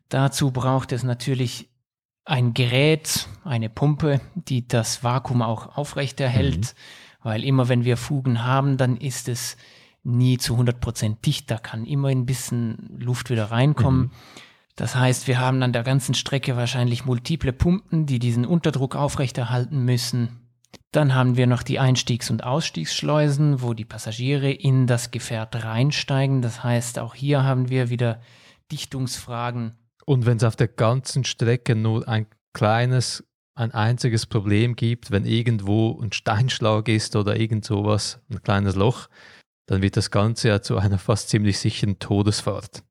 Dazu 0.09 0.51
braucht 0.51 0.91
es 0.91 1.03
natürlich 1.03 1.69
ein 2.25 2.53
Gerät, 2.53 3.27
eine 3.43 3.69
Pumpe, 3.69 4.21
die 4.35 4.67
das 4.67 5.03
Vakuum 5.03 5.41
auch 5.41 5.77
aufrechterhält, 5.77 6.57
mhm. 6.57 7.23
weil 7.23 7.43
immer 7.43 7.67
wenn 7.69 7.83
wir 7.83 7.97
Fugen 7.97 8.43
haben, 8.43 8.77
dann 8.77 8.97
ist 8.97 9.27
es 9.27 9.57
nie 10.03 10.37
zu 10.37 10.57
100% 10.57 11.21
dicht, 11.25 11.49
da 11.49 11.57
kann 11.57 11.85
immer 11.85 12.09
ein 12.09 12.25
bisschen 12.25 12.97
Luft 12.99 13.29
wieder 13.29 13.51
reinkommen. 13.51 14.01
Mhm. 14.01 14.11
Das 14.75 14.95
heißt, 14.95 15.27
wir 15.27 15.39
haben 15.39 15.61
an 15.61 15.71
der 15.71 15.83
ganzen 15.83 16.15
Strecke 16.15 16.57
wahrscheinlich 16.57 17.05
multiple 17.05 17.53
Pumpen, 17.53 18.05
die 18.05 18.19
diesen 18.19 18.45
Unterdruck 18.45 18.95
aufrechterhalten 18.95 19.85
müssen. 19.85 20.39
Dann 20.91 21.13
haben 21.13 21.37
wir 21.37 21.47
noch 21.47 21.63
die 21.63 21.79
Einstiegs- 21.79 22.31
und 22.31 22.43
Ausstiegsschleusen, 22.43 23.61
wo 23.61 23.73
die 23.73 23.85
Passagiere 23.85 24.51
in 24.51 24.87
das 24.87 25.11
Gefährt 25.11 25.63
reinsteigen. 25.63 26.41
Das 26.41 26.63
heißt, 26.63 26.99
auch 26.99 27.13
hier 27.15 27.43
haben 27.43 27.69
wir 27.69 27.89
wieder 27.89 28.19
Dichtungsfragen. 28.71 29.75
Und 30.05 30.25
wenn 30.25 30.37
es 30.37 30.43
auf 30.43 30.55
der 30.55 30.67
ganzen 30.67 31.23
Strecke 31.23 31.75
nur 31.75 32.07
ein 32.07 32.27
kleines, 32.53 33.23
ein 33.55 33.71
einziges 33.71 34.25
Problem 34.25 34.75
gibt, 34.75 35.11
wenn 35.11 35.25
irgendwo 35.25 35.99
ein 36.01 36.11
Steinschlag 36.11 36.87
ist 36.87 37.15
oder 37.15 37.35
irgend 37.37 37.65
sowas, 37.65 38.19
ein 38.29 38.41
kleines 38.41 38.75
Loch, 38.75 39.07
dann 39.67 39.81
wird 39.81 39.95
das 39.95 40.11
Ganze 40.11 40.49
ja 40.49 40.61
zu 40.61 40.77
einer 40.77 40.99
fast 40.99 41.29
ziemlich 41.29 41.59
sicheren 41.59 41.99
Todesfahrt. 41.99 42.83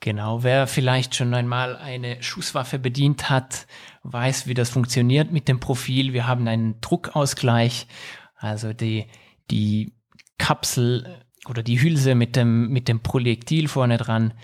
Genau, 0.00 0.42
wer 0.42 0.66
vielleicht 0.66 1.14
schon 1.14 1.32
einmal 1.32 1.76
eine 1.76 2.20
Schusswaffe 2.24 2.80
bedient 2.80 3.30
hat, 3.30 3.68
weiß, 4.02 4.48
wie 4.48 4.54
das 4.54 4.68
funktioniert 4.68 5.30
mit 5.30 5.46
dem 5.46 5.60
Profil. 5.60 6.12
Wir 6.12 6.26
haben 6.26 6.48
einen 6.48 6.80
Druckausgleich, 6.80 7.86
also 8.34 8.72
die, 8.72 9.06
die 9.52 9.92
Kapsel 10.38 11.22
oder 11.48 11.62
die 11.62 11.80
Hülse 11.80 12.16
mit 12.16 12.34
dem, 12.34 12.70
mit 12.70 12.88
dem 12.88 13.00
Projektil 13.00 13.68
vorne 13.68 13.96
dran, 13.96 14.34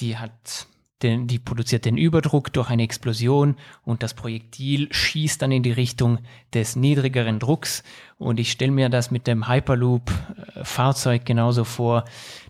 die 0.00 0.16
hat 0.16 0.68
den, 1.02 1.26
die 1.26 1.38
produziert 1.38 1.84
den 1.84 1.96
Überdruck 1.96 2.52
durch 2.52 2.70
eine 2.70 2.82
Explosion 2.82 3.56
und 3.82 4.02
das 4.02 4.14
Projektil 4.14 4.92
schießt 4.92 5.42
dann 5.42 5.52
in 5.52 5.62
die 5.62 5.72
Richtung 5.72 6.18
des 6.52 6.76
niedrigeren 6.76 7.38
Drucks. 7.38 7.82
Und 8.16 8.40
ich 8.40 8.50
stelle 8.50 8.72
mir 8.72 8.88
das 8.88 9.10
mit 9.10 9.26
dem 9.26 9.48
Hyperloop-Fahrzeug 9.48 11.22
äh, 11.22 11.24
genauso 11.24 11.64
vor. 11.64 12.04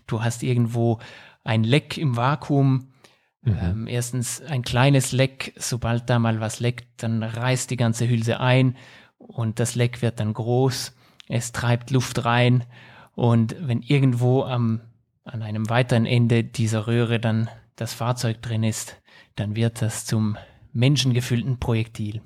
Du 0.07 0.23
hast 0.23 0.43
irgendwo 0.43 0.99
ein 1.43 1.63
Leck 1.63 1.97
im 1.97 2.15
Vakuum. 2.15 2.91
Mhm. 3.41 3.57
Ähm, 3.61 3.87
erstens 3.87 4.41
ein 4.41 4.61
kleines 4.61 5.11
Leck, 5.11 5.53
sobald 5.57 6.09
da 6.09 6.19
mal 6.19 6.39
was 6.39 6.59
leckt, 6.59 7.03
dann 7.03 7.23
reißt 7.23 7.69
die 7.69 7.77
ganze 7.77 8.07
Hülse 8.07 8.39
ein 8.39 8.75
und 9.17 9.59
das 9.59 9.75
Leck 9.75 10.01
wird 10.01 10.19
dann 10.19 10.33
groß. 10.33 10.95
Es 11.27 11.51
treibt 11.51 11.91
Luft 11.91 12.25
rein 12.25 12.63
und 13.13 13.55
wenn 13.59 13.81
irgendwo 13.81 14.43
am, 14.43 14.81
an 15.23 15.41
einem 15.41 15.69
weiteren 15.69 16.05
Ende 16.05 16.43
dieser 16.43 16.87
Röhre 16.87 17.19
dann 17.19 17.49
das 17.75 17.93
Fahrzeug 17.93 18.41
drin 18.41 18.63
ist, 18.63 19.01
dann 19.35 19.55
wird 19.55 19.81
das 19.81 20.05
zum 20.05 20.37
menschengefüllten 20.73 21.59
Projektil. 21.59 22.21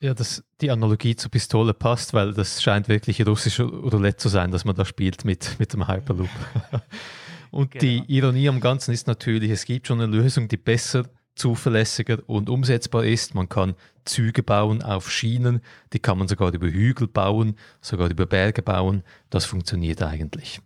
Ja, 0.00 0.12
das, 0.12 0.44
die 0.60 0.70
Analogie 0.70 1.16
zur 1.16 1.30
Pistole 1.30 1.72
passt, 1.72 2.12
weil 2.12 2.34
das 2.34 2.62
scheint 2.62 2.88
wirklich 2.88 3.26
russische 3.26 3.64
Roulette 3.64 4.18
zu 4.18 4.28
sein, 4.28 4.50
dass 4.50 4.64
man 4.64 4.76
da 4.76 4.84
spielt 4.84 5.24
mit, 5.24 5.58
mit 5.58 5.72
dem 5.72 5.88
Hyperloop. 5.88 6.28
und 7.50 7.70
genau. 7.70 7.80
die 7.80 8.14
Ironie 8.14 8.48
am 8.48 8.60
Ganzen 8.60 8.92
ist 8.92 9.06
natürlich, 9.06 9.50
es 9.50 9.64
gibt 9.64 9.86
schon 9.86 10.00
eine 10.00 10.14
Lösung, 10.14 10.48
die 10.48 10.58
besser, 10.58 11.04
zuverlässiger 11.34 12.18
und 12.26 12.50
umsetzbar 12.50 13.04
ist. 13.04 13.34
Man 13.34 13.48
kann 13.48 13.74
Züge 14.04 14.42
bauen 14.42 14.82
auf 14.82 15.10
Schienen, 15.10 15.60
die 15.92 15.98
kann 15.98 16.18
man 16.18 16.28
sogar 16.28 16.52
über 16.52 16.66
Hügel 16.66 17.08
bauen, 17.08 17.56
sogar 17.80 18.10
über 18.10 18.26
Berge 18.26 18.62
bauen. 18.62 19.02
Das 19.30 19.44
funktioniert 19.46 20.02
eigentlich. 20.02 20.60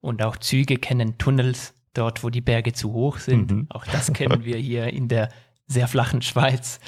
Und 0.00 0.22
auch 0.22 0.36
Züge 0.36 0.76
kennen 0.76 1.18
Tunnels 1.18 1.74
dort, 1.96 2.22
wo 2.22 2.30
die 2.30 2.40
Berge 2.40 2.72
zu 2.72 2.92
hoch 2.92 3.18
sind. 3.18 3.50
Mhm. 3.50 3.66
Auch 3.70 3.84
das 3.84 4.12
kennen 4.12 4.44
wir 4.44 4.56
hier 4.56 4.86
in 4.92 5.08
der 5.08 5.28
sehr 5.66 5.88
flachen 5.88 6.22
Schweiz. 6.22 6.80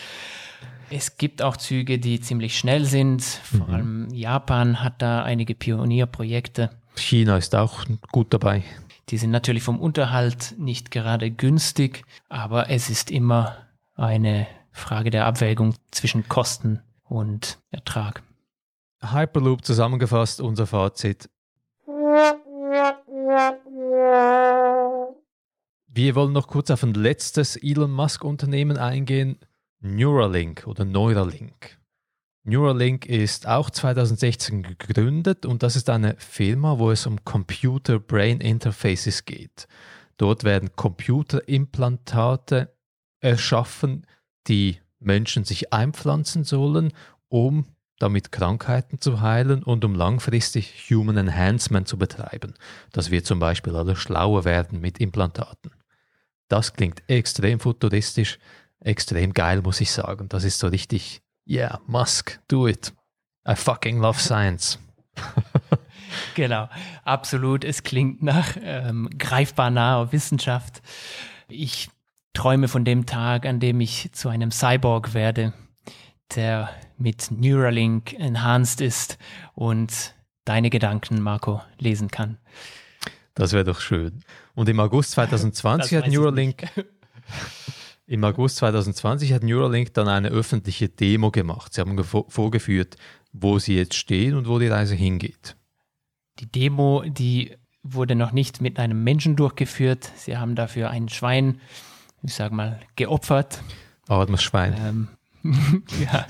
Es 0.90 1.18
gibt 1.18 1.42
auch 1.42 1.56
Züge, 1.56 1.98
die 1.98 2.20
ziemlich 2.20 2.58
schnell 2.58 2.84
sind. 2.84 3.22
Vor 3.22 3.68
mhm. 3.68 3.74
allem 3.74 4.08
Japan 4.12 4.82
hat 4.82 5.02
da 5.02 5.22
einige 5.22 5.54
Pionierprojekte. 5.54 6.70
China 6.96 7.36
ist 7.36 7.54
auch 7.54 7.84
gut 8.10 8.32
dabei. 8.32 8.64
Die 9.10 9.18
sind 9.18 9.30
natürlich 9.30 9.62
vom 9.62 9.80
Unterhalt 9.80 10.54
nicht 10.58 10.90
gerade 10.90 11.30
günstig, 11.30 12.04
aber 12.28 12.70
es 12.70 12.90
ist 12.90 13.10
immer 13.10 13.56
eine 13.94 14.46
Frage 14.72 15.10
der 15.10 15.26
Abwägung 15.26 15.74
zwischen 15.90 16.28
Kosten 16.28 16.80
und 17.04 17.58
Ertrag. 17.70 18.22
Hyperloop 19.00 19.64
zusammengefasst, 19.64 20.40
unser 20.40 20.66
Fazit. 20.66 21.30
Wir 25.86 26.14
wollen 26.14 26.32
noch 26.32 26.48
kurz 26.48 26.70
auf 26.70 26.82
ein 26.82 26.94
letztes 26.94 27.56
Elon 27.56 27.92
Musk-Unternehmen 27.92 28.78
eingehen, 28.78 29.38
Neuralink 29.80 30.66
oder 30.66 30.84
Neuralink. 30.84 31.78
Neuralink 32.42 33.06
ist 33.06 33.46
auch 33.46 33.70
2016 33.70 34.62
gegründet 34.62 35.46
und 35.46 35.62
das 35.62 35.76
ist 35.76 35.90
eine 35.90 36.16
Firma, 36.16 36.78
wo 36.78 36.90
es 36.90 37.06
um 37.06 37.24
Computer-Brain 37.24 38.40
Interfaces 38.40 39.24
geht. 39.24 39.68
Dort 40.16 40.44
werden 40.44 40.74
Computerimplantate 40.74 42.74
erschaffen, 43.20 44.06
die 44.46 44.80
Menschen 44.98 45.44
sich 45.44 45.72
einpflanzen 45.72 46.44
sollen, 46.44 46.92
um 47.28 47.66
damit 47.98 48.32
Krankheiten 48.32 49.00
zu 49.00 49.20
heilen 49.20 49.62
und 49.62 49.84
um 49.84 49.94
langfristig 49.94 50.88
Human 50.90 51.16
Enhancement 51.16 51.88
zu 51.88 51.98
betreiben, 51.98 52.54
dass 52.92 53.10
wir 53.10 53.24
zum 53.24 53.38
Beispiel 53.38 53.74
alle 53.76 53.96
schlauer 53.96 54.44
werden 54.44 54.80
mit 54.80 54.98
Implantaten. 54.98 55.72
Das 56.48 56.72
klingt 56.72 57.02
extrem 57.08 57.60
futuristisch, 57.60 58.38
extrem 58.80 59.34
geil, 59.34 59.62
muss 59.62 59.80
ich 59.80 59.90
sagen. 59.90 60.28
Das 60.28 60.44
ist 60.44 60.58
so 60.58 60.68
richtig, 60.68 61.20
yeah, 61.46 61.80
Musk, 61.86 62.40
do 62.48 62.66
it. 62.66 62.92
I 63.46 63.54
fucking 63.54 64.00
love 64.00 64.20
science. 64.20 64.78
genau, 66.34 66.68
absolut. 67.04 67.64
Es 67.64 67.82
klingt 67.82 68.22
nach 68.22 68.56
ähm, 68.62 69.10
greifbar 69.18 69.70
naher 69.70 70.12
Wissenschaft. 70.12 70.82
Ich 71.48 71.90
träume 72.32 72.68
von 72.68 72.84
dem 72.84 73.04
Tag, 73.04 73.46
an 73.46 73.60
dem 73.60 73.80
ich 73.80 74.12
zu 74.12 74.28
einem 74.28 74.50
Cyborg 74.50 75.12
werde, 75.14 75.52
der 76.34 76.70
mit 76.96 77.30
Neuralink 77.30 78.12
enhanced 78.14 78.80
ist 78.80 79.18
und 79.54 80.14
deine 80.44 80.70
Gedanken, 80.70 81.20
Marco, 81.22 81.60
lesen 81.78 82.10
kann. 82.10 82.38
Das 83.34 83.52
wäre 83.52 83.64
doch 83.64 83.80
schön. 83.80 84.24
Und 84.54 84.68
im 84.68 84.80
August 84.80 85.10
2020 85.12 85.96
hat 85.96 86.08
Neuralink 86.08 86.66
im 88.08 88.24
August 88.24 88.56
2020 88.56 89.32
hat 89.34 89.42
Neuralink 89.42 89.92
dann 89.94 90.08
eine 90.08 90.28
öffentliche 90.28 90.88
Demo 90.88 91.30
gemacht. 91.30 91.74
Sie 91.74 91.80
haben 91.80 92.02
vorgeführt, 92.02 92.96
wo 93.32 93.58
sie 93.58 93.76
jetzt 93.76 93.94
stehen 93.94 94.34
und 94.34 94.48
wo 94.48 94.58
die 94.58 94.68
Reise 94.68 94.94
hingeht. 94.94 95.56
Die 96.38 96.50
Demo, 96.50 97.04
die 97.06 97.56
wurde 97.82 98.14
noch 98.14 98.32
nicht 98.32 98.60
mit 98.60 98.78
einem 98.78 99.04
Menschen 99.04 99.36
durchgeführt. 99.36 100.10
Sie 100.16 100.36
haben 100.36 100.54
dafür 100.54 100.90
ein 100.90 101.08
Schwein, 101.08 101.60
ich 102.22 102.34
sage 102.34 102.54
mal, 102.54 102.80
geopfert. 102.96 103.62
Armes 104.08 104.42
Schwein. 104.42 104.74
Ähm, 104.78 105.08
ja. 106.04 106.26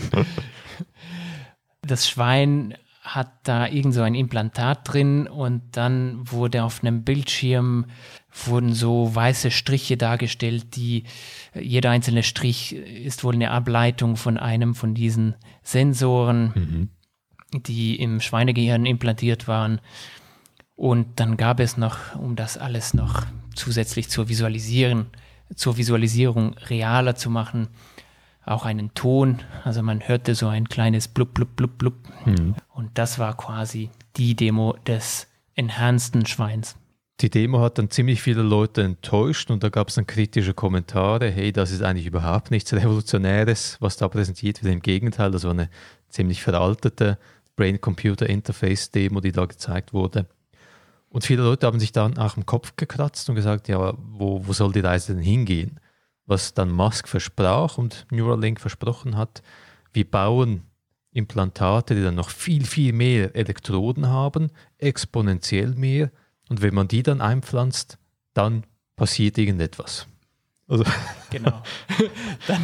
Das 1.83 2.09
Schwein 2.09 2.75
hat 3.15 3.33
da 3.45 3.67
irgend 3.67 3.95
so 3.95 4.03
ein 4.03 4.15
Implantat 4.15 4.93
drin 4.93 5.27
und 5.27 5.77
dann 5.77 6.31
wurde 6.31 6.63
auf 6.63 6.83
einem 6.83 7.05
Bildschirm 7.05 7.87
wurden 8.47 8.75
so 8.75 9.15
weiße 9.15 9.51
Striche 9.51 9.97
dargestellt, 9.97 10.77
die 10.77 11.05
jeder 11.55 11.91
einzelne 11.91 12.23
Strich 12.23 12.75
ist 12.75 13.25
wohl 13.25 13.35
eine 13.35 13.51
Ableitung 13.51 14.17
von 14.17 14.37
einem 14.37 14.75
von 14.75 14.95
diesen 14.95 15.35
Sensoren, 15.63 16.53
mhm. 16.55 17.61
die 17.63 17.97
im 17.97 18.21
Schweinegehirn 18.21 18.85
implantiert 18.85 19.49
waren. 19.49 19.81
Und 20.77 21.19
dann 21.19 21.37
gab 21.37 21.61
es 21.61 21.77
noch, 21.77 22.15
um 22.17 22.37
das 22.37 22.59
alles 22.59 22.95
noch 22.95 23.25
zusätzlich 23.55 24.11
zur 24.11 24.29
Visualisieren, 24.29 25.07
zur 25.55 25.77
Visualisierung 25.77 26.55
realer 26.59 27.17
zu 27.17 27.31
machen, 27.31 27.69
auch 28.51 28.65
einen 28.65 28.93
Ton. 28.95 29.41
Also 29.65 29.83
man 29.83 30.07
hörte 30.07 30.35
so 30.35 30.49
ein 30.49 30.69
kleines 30.69 31.09
Blub, 31.09 31.35
Blub, 31.35 31.57
Blub, 31.57 31.79
Blub. 31.79 31.95
Mhm. 32.25 32.55
Und 32.75 32.91
das 32.95 33.19
war 33.19 33.37
quasi 33.37 33.91
die 34.17 34.35
Demo 34.35 34.77
des 34.87 35.27
enhanceden 35.55 36.27
Schweins. 36.27 36.77
Die 37.21 37.31
Demo 37.31 37.61
hat 37.61 37.79
dann 37.79 37.91
ziemlich 37.91 38.23
viele 38.23 38.43
Leute 38.43 38.83
enttäuscht 38.83 39.51
und 39.51 39.65
da 39.65 39.71
gab 39.71 39.89
es 39.89 39.97
dann 39.97 40.07
kritische 40.07 40.55
Kommentare, 40.55 41.29
hey, 41.31 41.53
das 41.53 41.73
ist 41.73 41.83
eigentlich 41.83 42.07
überhaupt 42.07 42.53
nichts 42.53 42.73
Revolutionäres, 42.73 43.77
was 43.81 43.97
da 43.97 44.07
präsentiert 44.07 44.63
wird. 44.63 44.73
Im 44.73 44.83
Gegenteil, 44.83 45.33
das 45.33 45.43
war 45.43 45.51
eine 45.51 45.69
ziemlich 46.09 46.43
veraltete 46.43 47.19
Brain-Computer-Interface-Demo, 47.57 49.21
die 49.21 49.33
da 49.33 49.47
gezeigt 49.47 49.93
wurde. 49.93 50.27
Und 51.11 51.25
viele 51.25 51.43
Leute 51.43 51.67
haben 51.67 51.81
sich 51.81 51.91
dann 51.91 52.19
auch 52.19 52.37
im 52.37 52.47
Kopf 52.47 52.77
gekratzt 52.77 53.29
und 53.29 53.35
gesagt, 53.35 53.67
ja, 53.67 53.95
wo, 53.97 54.47
wo 54.47 54.53
soll 54.53 54.73
die 54.73 54.81
Reise 54.81 55.15
denn 55.15 55.23
hingehen? 55.23 55.81
Was 56.29 56.55
dann 56.55 56.71
Musk 56.71 57.09
versprach 57.09 57.77
und 57.77 58.07
Neuralink 58.13 58.61
versprochen 58.61 59.17
hat, 59.17 59.43
wir 59.93 60.09
bauen 60.09 60.63
Implantate, 61.11 61.97
die 61.97 62.03
dann 62.03 62.15
noch 62.15 62.31
viel, 62.31 62.65
viel 62.65 62.93
mehr 62.93 63.35
Elektroden 63.35 64.07
haben, 64.07 64.51
exponentiell 64.77 65.75
mehr, 65.75 66.13
und 66.49 66.63
wenn 66.63 66.75
man 66.75 66.89
die 66.89 67.03
dann 67.03 67.21
einpflanzt, 67.21 67.99
dann 68.35 68.65
passiert 68.97 69.39
irgendetwas. 69.39 70.07
Also. 70.67 70.85
Genau. 71.31 71.63
Dann, 72.47 72.63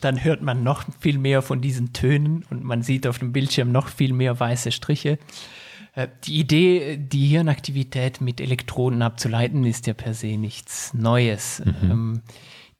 dann 0.00 0.24
hört 0.24 0.40
man 0.40 0.62
noch 0.62 0.84
viel 0.98 1.18
mehr 1.18 1.42
von 1.42 1.60
diesen 1.60 1.92
Tönen 1.92 2.42
und 2.48 2.64
man 2.64 2.80
sieht 2.80 3.06
auf 3.06 3.18
dem 3.18 3.34
Bildschirm 3.34 3.70
noch 3.70 3.88
viel 3.88 4.14
mehr 4.14 4.40
weiße 4.40 4.72
Striche. 4.72 5.18
Äh, 5.94 6.08
die 6.24 6.38
Idee, 6.38 6.96
die 6.96 7.26
Hirnaktivität 7.26 8.22
mit 8.22 8.40
Elektroden 8.40 9.02
abzuleiten, 9.02 9.66
ist 9.66 9.86
ja 9.86 9.92
per 9.92 10.14
se 10.14 10.38
nichts 10.38 10.94
Neues. 10.94 11.60
Mhm. 11.62 11.90
Ähm, 11.90 12.22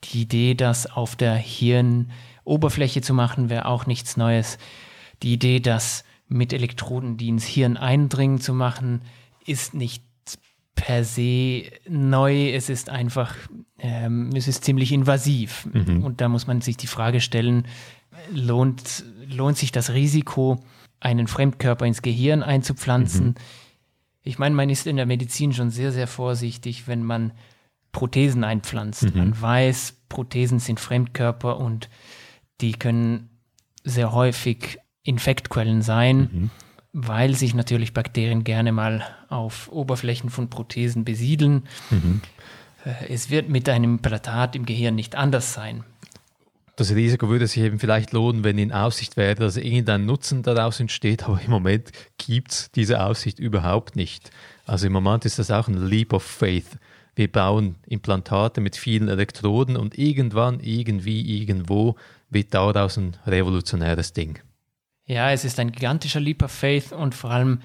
die 0.04 0.22
Idee, 0.22 0.54
das 0.54 0.86
auf 0.86 1.16
der 1.16 1.34
Hirnoberfläche 1.34 3.00
zu 3.00 3.14
machen, 3.14 3.50
wäre 3.50 3.66
auch 3.66 3.86
nichts 3.86 4.16
Neues. 4.16 4.58
Die 5.22 5.34
Idee, 5.34 5.60
das 5.60 6.04
mit 6.28 6.52
Elektroden, 6.52 7.16
die 7.16 7.28
ins 7.28 7.44
Hirn 7.44 7.76
eindringen, 7.76 8.40
zu 8.40 8.54
machen, 8.54 9.02
ist 9.46 9.74
nicht 9.74 10.04
per 10.74 11.04
se 11.04 11.64
neu, 11.88 12.50
es 12.50 12.68
ist 12.68 12.88
einfach, 12.90 13.34
ähm, 13.78 14.30
es 14.34 14.48
ist 14.48 14.64
ziemlich 14.64 14.92
invasiv. 14.92 15.68
Mhm. 15.72 16.02
Und 16.02 16.20
da 16.20 16.28
muss 16.28 16.46
man 16.46 16.60
sich 16.60 16.76
die 16.76 16.86
Frage 16.86 17.20
stellen, 17.20 17.66
lohnt, 18.32 19.04
lohnt 19.28 19.56
sich 19.56 19.72
das 19.72 19.92
Risiko, 19.92 20.58
einen 21.00 21.26
Fremdkörper 21.26 21.86
ins 21.86 22.02
Gehirn 22.02 22.42
einzupflanzen? 22.42 23.26
Mhm. 23.26 23.34
Ich 24.24 24.38
meine, 24.38 24.54
man 24.54 24.70
ist 24.70 24.86
in 24.86 24.96
der 24.96 25.06
Medizin 25.06 25.52
schon 25.52 25.70
sehr, 25.70 25.92
sehr 25.92 26.06
vorsichtig, 26.06 26.86
wenn 26.86 27.02
man 27.02 27.32
Prothesen 27.92 28.44
einpflanzt. 28.44 29.02
Mhm. 29.02 29.18
Man 29.18 29.40
weiß, 29.40 29.94
Prothesen 30.08 30.58
sind 30.58 30.80
Fremdkörper 30.80 31.58
und 31.58 31.88
die 32.60 32.72
können 32.72 33.30
sehr 33.84 34.12
häufig 34.12 34.78
Infektquellen 35.02 35.82
sein. 35.82 36.30
Mhm 36.32 36.50
weil 36.92 37.34
sich 37.34 37.54
natürlich 37.54 37.94
Bakterien 37.94 38.44
gerne 38.44 38.70
mal 38.70 39.02
auf 39.28 39.70
Oberflächen 39.72 40.30
von 40.30 40.50
Prothesen 40.50 41.04
besiedeln. 41.04 41.64
Mhm. 41.90 42.20
Äh, 42.84 43.12
es 43.12 43.30
wird 43.30 43.48
mit 43.48 43.68
einem 43.68 43.94
Implantat 43.94 44.54
im 44.54 44.66
Gehirn 44.66 44.94
nicht 44.94 45.14
anders 45.14 45.54
sein. 45.54 45.84
Das 46.76 46.94
Risiko 46.94 47.28
würde 47.28 47.46
sich 47.46 47.62
eben 47.62 47.78
vielleicht 47.78 48.12
lohnen, 48.12 48.44
wenn 48.44 48.58
in 48.58 48.72
Aussicht 48.72 49.16
wäre, 49.16 49.34
dass 49.34 49.56
irgendein 49.56 50.06
Nutzen 50.06 50.42
daraus 50.42 50.80
entsteht, 50.80 51.24
aber 51.24 51.40
im 51.42 51.50
Moment 51.50 51.92
gibt 52.16 52.50
es 52.50 52.70
diese 52.70 53.04
Aussicht 53.04 53.38
überhaupt 53.38 53.94
nicht. 53.94 54.30
Also 54.64 54.86
im 54.86 54.92
Moment 54.92 55.24
ist 55.24 55.38
das 55.38 55.50
auch 55.50 55.68
ein 55.68 55.86
Leap 55.86 56.12
of 56.12 56.22
Faith. 56.22 56.78
Wir 57.14 57.30
bauen 57.30 57.76
Implantate 57.86 58.60
mit 58.60 58.76
vielen 58.76 59.08
Elektroden 59.08 59.76
und 59.76 59.98
irgendwann, 59.98 60.60
irgendwie, 60.60 61.40
irgendwo 61.40 61.96
wird 62.30 62.54
daraus 62.54 62.96
ein 62.96 63.16
revolutionäres 63.26 64.12
Ding. 64.12 64.38
Ja, 65.06 65.30
es 65.30 65.44
ist 65.44 65.58
ein 65.58 65.72
gigantischer 65.72 66.20
Leap 66.20 66.42
of 66.42 66.50
Faith 66.50 66.92
und 66.92 67.14
vor 67.14 67.30
allem 67.30 67.60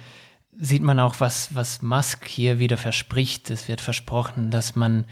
sieht 0.60 0.81
man 0.81 0.99
auch, 0.99 1.19
was, 1.19 1.55
was 1.55 1.81
Musk 1.81 2.27
hier 2.27 2.60
wieder 2.60 2.77
verspricht. 2.77 3.49
Es 3.49 3.67
wird 3.67 3.79
versprochen, 3.79 4.49
dass 4.51 4.75
man 4.75 5.05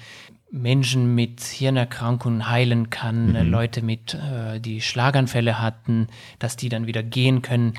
Menschen 0.52 1.16
mit 1.16 1.42
Hirnerkrankungen 1.42 2.50
heilen 2.50 2.90
kann, 2.90 3.34
mhm. 3.34 3.50
Leute 3.50 3.82
mit, 3.82 4.14
äh, 4.16 4.60
die 4.60 4.82
Schlaganfälle 4.82 5.62
hatten, 5.62 6.08
dass 6.40 6.56
die 6.56 6.70
dann 6.70 6.88
wieder 6.88 7.04
gehen 7.04 7.42
können. 7.42 7.74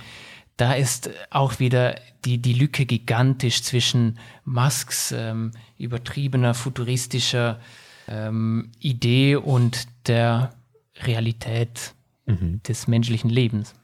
Da 0.56 0.72
ist 0.72 1.10
auch 1.30 1.58
wieder 1.58 2.00
die, 2.24 2.38
die 2.38 2.54
Lücke 2.54 2.86
gigantisch 2.86 3.62
zwischen 3.62 4.18
Musks 4.44 5.12
ähm, 5.12 5.52
übertriebener, 5.78 6.54
futuristischer 6.54 7.60
ähm, 8.08 8.72
Idee 8.80 9.36
und 9.36 9.86
der 10.06 10.54
Realität 11.02 11.94
mhm. 12.24 12.62
des 12.62 12.88
menschlichen 12.88 13.28
Lebens. 13.28 13.74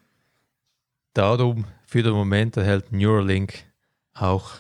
Darum 1.13 1.67
für 1.85 2.03
den 2.03 2.15
Moment 2.15 2.57
erhält 2.57 2.91
Neuralink 2.91 3.65
auch 4.15 4.51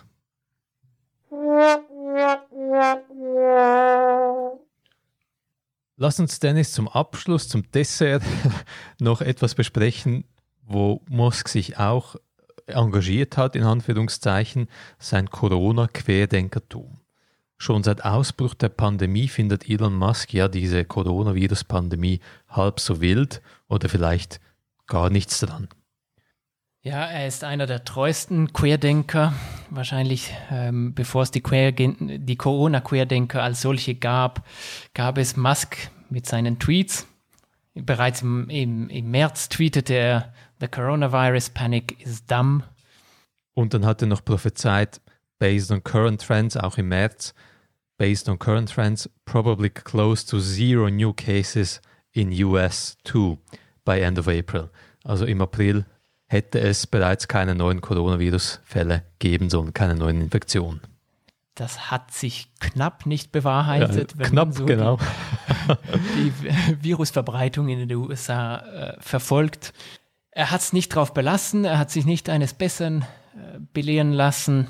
Lass 5.96 6.18
uns 6.18 6.40
Dennis 6.40 6.72
zum 6.72 6.88
Abschluss, 6.88 7.48
zum 7.48 7.70
Dessert 7.70 8.22
noch 8.98 9.20
etwas 9.20 9.55
besprechen, 9.55 10.25
wo 10.62 11.03
Musk 11.09 11.48
sich 11.48 11.79
auch 11.79 12.16
engagiert 12.66 13.37
hat, 13.37 13.57
in 13.57 13.64
Anführungszeichen, 13.64 14.68
sein 14.98 15.31
Corona-Querdenkertum. 15.31 16.98
Schon 17.59 17.85
seit 17.85 18.05
Ausbruch 18.05 18.55
der 18.55 18.70
Pandemie 18.70 19.29
findet 19.29 19.68
Elon 19.68 19.94
Musk 19.94 20.33
ja 20.35 20.48
diese 20.48 20.85
Coronavirus-Pandemie 20.85 22.20
halb 22.48 22.81
so 22.81 23.01
wild 23.01 23.40
oder 23.68 23.88
vielleicht 23.88 24.40
gar 24.87 25.11
nichts 25.11 25.38
dran. 25.40 25.68
Ja, 26.85 27.05
er 27.05 27.29
ist 27.29 27.44
einer 27.44 27.66
der 27.66 27.85
treuesten 27.85 28.53
Querdenker. 28.53 29.33
Wahrscheinlich, 29.70 30.35
ähm, 30.51 30.94
bevor 30.94 31.22
es 31.22 31.31
die, 31.31 31.40
die 31.40 32.37
Corona-Querdenker 32.37 33.40
als 33.40 33.61
solche 33.61 33.94
gab, 33.94 34.44
gab 34.92 35.16
es 35.16 35.37
Musk 35.37 35.77
mit 36.11 36.27
seinen 36.27 36.59
Tweets. 36.59 37.07
Bereits 37.75 38.22
im, 38.22 38.51
im, 38.51 38.88
im 38.88 39.11
März 39.12 39.48
tweetete 39.48 39.94
er, 39.94 40.35
The 40.62 40.68
coronavirus 40.68 41.55
panic 41.55 42.01
is 42.07 42.25
dumb. 42.25 42.62
Und 43.53 43.75
dann 43.75 43.85
hat 43.85 44.01
er 44.01 44.07
noch 44.07 44.25
prophezeit, 44.25 45.01
based 45.40 45.72
on 45.72 45.83
current 45.83 46.22
trends, 46.22 46.57
auch 46.57 46.79
im 46.79 46.87
März, 46.87 47.35
based 47.98 48.29
on 48.29 48.38
current 48.38 48.70
trends, 48.70 49.11
probably 49.25 49.70
close 49.70 50.25
to 50.25 50.38
zero 50.38 50.88
new 50.88 51.12
cases 51.12 51.81
in 52.12 52.31
US 52.44 52.96
too 53.03 53.38
by 53.85 53.98
end 54.01 54.20
of 54.20 54.29
April. 54.29 54.70
Also 55.03 55.27
im 55.27 55.40
April 55.40 55.85
hätte 56.27 56.61
es 56.61 56.87
bereits 56.87 57.27
keine 57.27 57.57
neuen 57.57 57.81
Coronavirus-Fälle 57.81 59.03
geben 59.18 59.51
sollen, 59.51 59.75
keine 59.75 59.96
neuen 59.96 60.20
Infektionen. 60.20 60.81
Das 61.57 61.90
hat 61.90 62.12
sich 62.12 62.48
knapp 62.61 63.05
nicht 63.05 63.33
bewahrheitet, 63.33 64.12
ja, 64.12 64.18
wenn 64.18 64.31
knapp, 64.31 64.48
man 64.51 64.57
so 64.57 64.64
genau. 64.64 64.98
die, 66.16 66.33
die 66.77 66.85
Virusverbreitung 66.85 67.68
in 67.68 67.88
den 67.88 67.96
USA 67.96 68.59
äh, 68.59 68.96
verfolgt. 69.01 69.72
Er 70.35 70.51
hat 70.51 70.62
es 70.62 70.73
nicht 70.73 70.95
darauf 70.95 71.12
belassen, 71.12 71.66
er 71.66 71.79
hat 71.79 71.90
sich 71.90 72.07
nicht 72.07 72.31
eines 72.31 72.55
Besseren 72.55 73.03
äh, 73.37 73.59
belehren 73.75 74.12
lassen. 74.12 74.68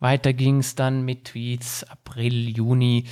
Weiter 0.00 0.32
ging 0.32 0.60
es 0.60 0.74
dann 0.74 1.04
mit 1.04 1.26
Tweets 1.26 1.84
April, 1.84 2.48
Juni. 2.48 3.04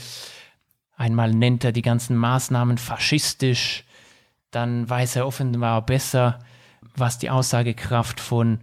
Einmal 0.97 1.33
nennt 1.33 1.63
er 1.63 1.73
die 1.73 1.83
ganzen 1.83 2.17
Maßnahmen 2.17 2.79
faschistisch, 2.79 3.85
dann 4.51 4.89
weiß 4.89 5.17
er 5.17 5.27
offenbar 5.27 5.85
besser, 5.85 6.39
was 6.97 7.19
die 7.19 7.29
Aussagekraft 7.29 8.19
von, 8.19 8.61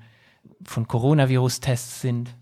von 0.63 0.87
Coronavirus-Tests 0.87 2.01
sind. 2.01 2.33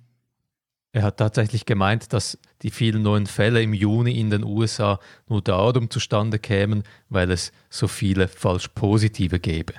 Er 0.94 1.04
hat 1.04 1.18
tatsächlich 1.18 1.66
gemeint, 1.66 2.14
dass 2.14 2.40
die 2.62 2.72
vielen 2.72 3.02
neuen 3.02 3.26
Fälle 3.26 3.62
im 3.62 3.74
Juni 3.74 4.18
in 4.18 4.30
den 4.30 4.46
USA 4.46 5.00
nur 5.28 5.42
darum 5.42 5.90
zustande 5.90 6.40
kämen, 6.40 6.84
weil 7.10 7.32
es 7.32 7.52
so 7.70 7.88
viele 7.88 8.30
falsch 8.30 8.70
positive 8.70 9.40
gäbe. 9.40 9.74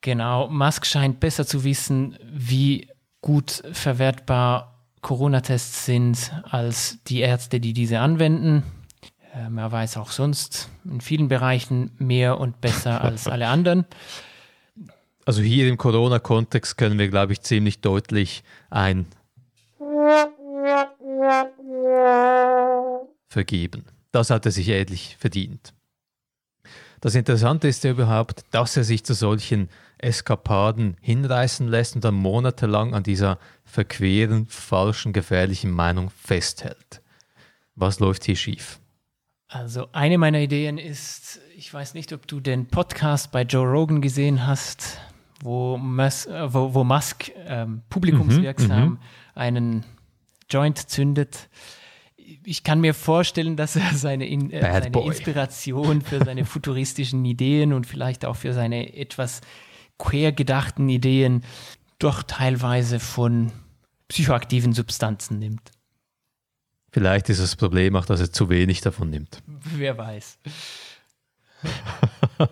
Genau, 0.00 0.48
Musk 0.48 0.86
scheint 0.86 1.20
besser 1.20 1.46
zu 1.46 1.64
wissen, 1.64 2.16
wie 2.22 2.88
gut 3.20 3.62
verwertbar 3.72 4.84
Corona-Tests 5.00 5.86
sind, 5.86 6.32
als 6.44 6.98
die 7.04 7.20
Ärzte, 7.20 7.60
die 7.60 7.72
diese 7.72 8.00
anwenden. 8.00 8.62
Ähm, 9.34 9.58
er 9.58 9.70
weiß 9.70 9.96
auch 9.96 10.10
sonst 10.10 10.68
in 10.84 11.00
vielen 11.00 11.28
Bereichen 11.28 11.92
mehr 11.98 12.38
und 12.38 12.60
besser 12.60 13.00
als 13.02 13.28
alle 13.28 13.48
anderen. 13.48 13.84
Also 15.24 15.42
hier 15.42 15.68
im 15.68 15.76
Corona-Kontext 15.76 16.78
können 16.78 16.98
wir, 16.98 17.08
glaube 17.08 17.32
ich, 17.32 17.40
ziemlich 17.42 17.80
deutlich 17.80 18.44
ein 18.70 19.06
vergeben. 23.28 23.84
Das 24.12 24.30
hat 24.30 24.46
er 24.46 24.52
sich 24.52 24.68
ähnlich 24.68 25.16
verdient. 25.18 25.74
Das 27.00 27.14
Interessante 27.14 27.68
ist 27.68 27.84
ja 27.84 27.90
überhaupt, 27.90 28.44
dass 28.50 28.76
er 28.76 28.84
sich 28.84 29.04
zu 29.04 29.14
solchen 29.14 29.68
Eskapaden 29.98 30.96
hinreißen 31.00 31.68
lässt 31.68 31.94
und 31.94 32.04
dann 32.04 32.14
monatelang 32.14 32.94
an 32.94 33.02
dieser 33.02 33.38
verqueren, 33.64 34.46
falschen, 34.46 35.12
gefährlichen 35.12 35.70
Meinung 35.70 36.10
festhält. 36.10 37.02
Was 37.74 38.00
läuft 38.00 38.24
hier 38.24 38.36
schief? 38.36 38.78
Also 39.48 39.88
eine 39.92 40.18
meiner 40.18 40.40
Ideen 40.40 40.76
ist, 40.76 41.40
ich 41.56 41.72
weiß 41.72 41.94
nicht, 41.94 42.12
ob 42.12 42.26
du 42.26 42.40
den 42.40 42.66
Podcast 42.66 43.30
bei 43.30 43.42
Joe 43.42 43.66
Rogan 43.66 44.00
gesehen 44.00 44.46
hast, 44.46 44.98
wo, 45.42 45.76
Mus 45.76 46.26
äh, 46.26 46.52
wo, 46.52 46.74
wo 46.74 46.84
Musk 46.84 47.30
ähm, 47.46 47.82
publikumswirksam 47.88 48.84
mhm, 48.84 48.98
einen 49.34 49.84
Joint 50.50 50.78
zündet. 50.90 51.48
Ich 52.44 52.64
kann 52.64 52.80
mir 52.80 52.94
vorstellen, 52.94 53.56
dass 53.56 53.76
er 53.76 53.94
seine, 53.94 54.26
in, 54.26 54.50
äh, 54.50 54.60
seine 54.60 55.04
Inspiration 55.04 56.02
für 56.02 56.24
seine 56.24 56.44
futuristischen 56.46 57.24
Ideen 57.24 57.72
und 57.72 57.86
vielleicht 57.86 58.24
auch 58.24 58.36
für 58.36 58.52
seine 58.52 58.96
etwas 58.96 59.40
quer 59.98 60.32
gedachten 60.32 60.88
Ideen 60.88 61.44
doch 61.98 62.22
teilweise 62.22 63.00
von 63.00 63.52
psychoaktiven 64.08 64.72
Substanzen 64.72 65.38
nimmt. 65.38 65.70
Vielleicht 66.90 67.28
ist 67.28 67.40
das 67.40 67.56
Problem 67.56 67.96
auch, 67.96 68.06
dass 68.06 68.20
er 68.20 68.32
zu 68.32 68.48
wenig 68.48 68.80
davon 68.80 69.10
nimmt. 69.10 69.42
Wer 69.46 69.98
weiß. 69.98 70.38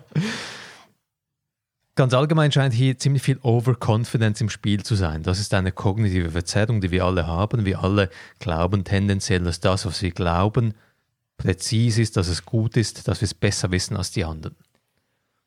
Ganz 1.96 2.12
allgemein 2.12 2.50
scheint 2.50 2.74
hier 2.74 2.98
ziemlich 2.98 3.22
viel 3.22 3.38
Overconfidence 3.42 4.40
im 4.40 4.50
Spiel 4.50 4.82
zu 4.82 4.96
sein. 4.96 5.22
Das 5.22 5.38
ist 5.38 5.54
eine 5.54 5.70
kognitive 5.70 6.30
Verzerrung, 6.30 6.80
die 6.80 6.90
wir 6.90 7.04
alle 7.04 7.28
haben. 7.28 7.64
Wir 7.64 7.84
alle 7.84 8.10
glauben 8.40 8.82
tendenziell, 8.82 9.40
dass 9.40 9.60
das, 9.60 9.86
was 9.86 10.02
wir 10.02 10.10
glauben, 10.10 10.74
präzise 11.36 12.02
ist, 12.02 12.16
dass 12.16 12.26
es 12.26 12.44
gut 12.44 12.76
ist, 12.76 13.06
dass 13.06 13.20
wir 13.20 13.26
es 13.26 13.34
besser 13.34 13.70
wissen 13.70 13.96
als 13.96 14.10
die 14.10 14.24
anderen. 14.24 14.56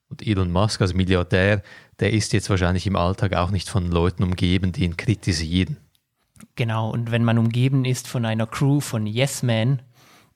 Und 0.10 0.26
Elon 0.26 0.52
Musk 0.52 0.80
als 0.82 0.93
Milliardär, 0.93 1.62
der 2.00 2.14
ist 2.14 2.32
jetzt 2.32 2.50
wahrscheinlich 2.50 2.88
im 2.88 2.95
Alltag 2.95 3.34
auch 3.34 3.52
nicht 3.52 3.68
von 3.68 3.91
Leuten 3.91 4.24
umgeben, 4.24 4.72
die 4.72 4.86
ihn 4.86 4.95
kritisieren. 4.95 5.76
Genau, 6.56 6.89
und 6.89 7.12
wenn 7.12 7.26
man 7.26 7.38
umgeben 7.38 7.84
ist 7.84 8.08
von 8.08 8.24
einer 8.24 8.48
Crew 8.48 8.80
von 8.80 9.06
Yes 9.06 9.43
Men, 9.43 9.82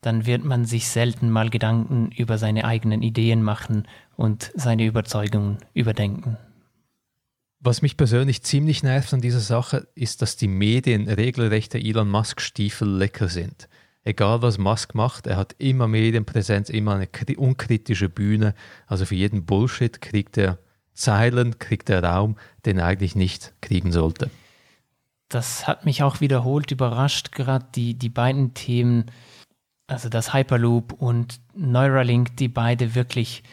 dann 0.02 0.26
wird 0.26 0.44
man 0.44 0.66
sich 0.66 0.88
selten 0.88 1.30
mal 1.30 1.50
Gedanken 1.50 2.12
über 2.12 2.38
seine 2.38 2.66
eigenen 2.66 3.02
Ideen 3.04 3.44
machen 3.44 3.88
und 4.18 4.52
seine 4.56 4.86
Überzeugungen 4.86 5.58
überdenken. 5.74 6.38
Was 7.60 7.84
mich 7.84 7.96
persönlich 7.96 8.42
ziemlich 8.42 8.82
nervt 8.82 9.14
an 9.14 9.22
dieser 9.22 9.40
Sache, 9.40 9.88
ist, 9.94 10.24
dass 10.24 10.36
die 10.36 10.48
Medien 10.48 11.08
regelrechte 11.08 11.78
Elon 11.78 12.10
Musk-Stiefel 12.10 12.90
lecker 12.90 13.30
sind. 13.30 13.70
Egal 14.04 14.42
was 14.42 14.58
Musk 14.58 14.96
macht, 14.96 15.28
er 15.28 15.38
hat 15.38 15.54
immer 15.60 15.88
Medienpräsenz, 15.88 16.70
immer 16.70 16.96
eine 16.96 17.08
unkritische 17.38 18.10
Bühne. 18.10 18.56
Also 18.88 19.06
für 19.06 19.14
jeden 19.14 19.46
Bullshit 19.46 20.02
kriegt 20.02 20.40
er 20.40 20.58
Zeilen, 20.94 21.60
kriegt 21.60 21.92
er 21.92 22.04
Raum, 22.04 22.36
den 22.66 22.80
er 22.80 22.88
eigentlich 22.88 23.16
nicht 23.16 23.54
kriegen 23.62 23.92
sollte. 23.92 24.32
Das 25.30 25.68
hat 25.68 25.86
mich 25.86 26.02
auch 26.02 26.20
wiederholt 26.20 26.72
überrascht, 26.72 27.32
gerade 27.32 27.68
die, 27.76 27.94
die 27.94 28.10
beiden 28.10 28.56
Themen 28.56 29.06
also 29.92 30.10
das 30.10 30.34
Hyperloop 30.34 30.94
und 30.94 31.40
Neuralink, 31.54 32.38
die 32.38 32.48
beide 32.48 32.96
wirklich 32.96 33.44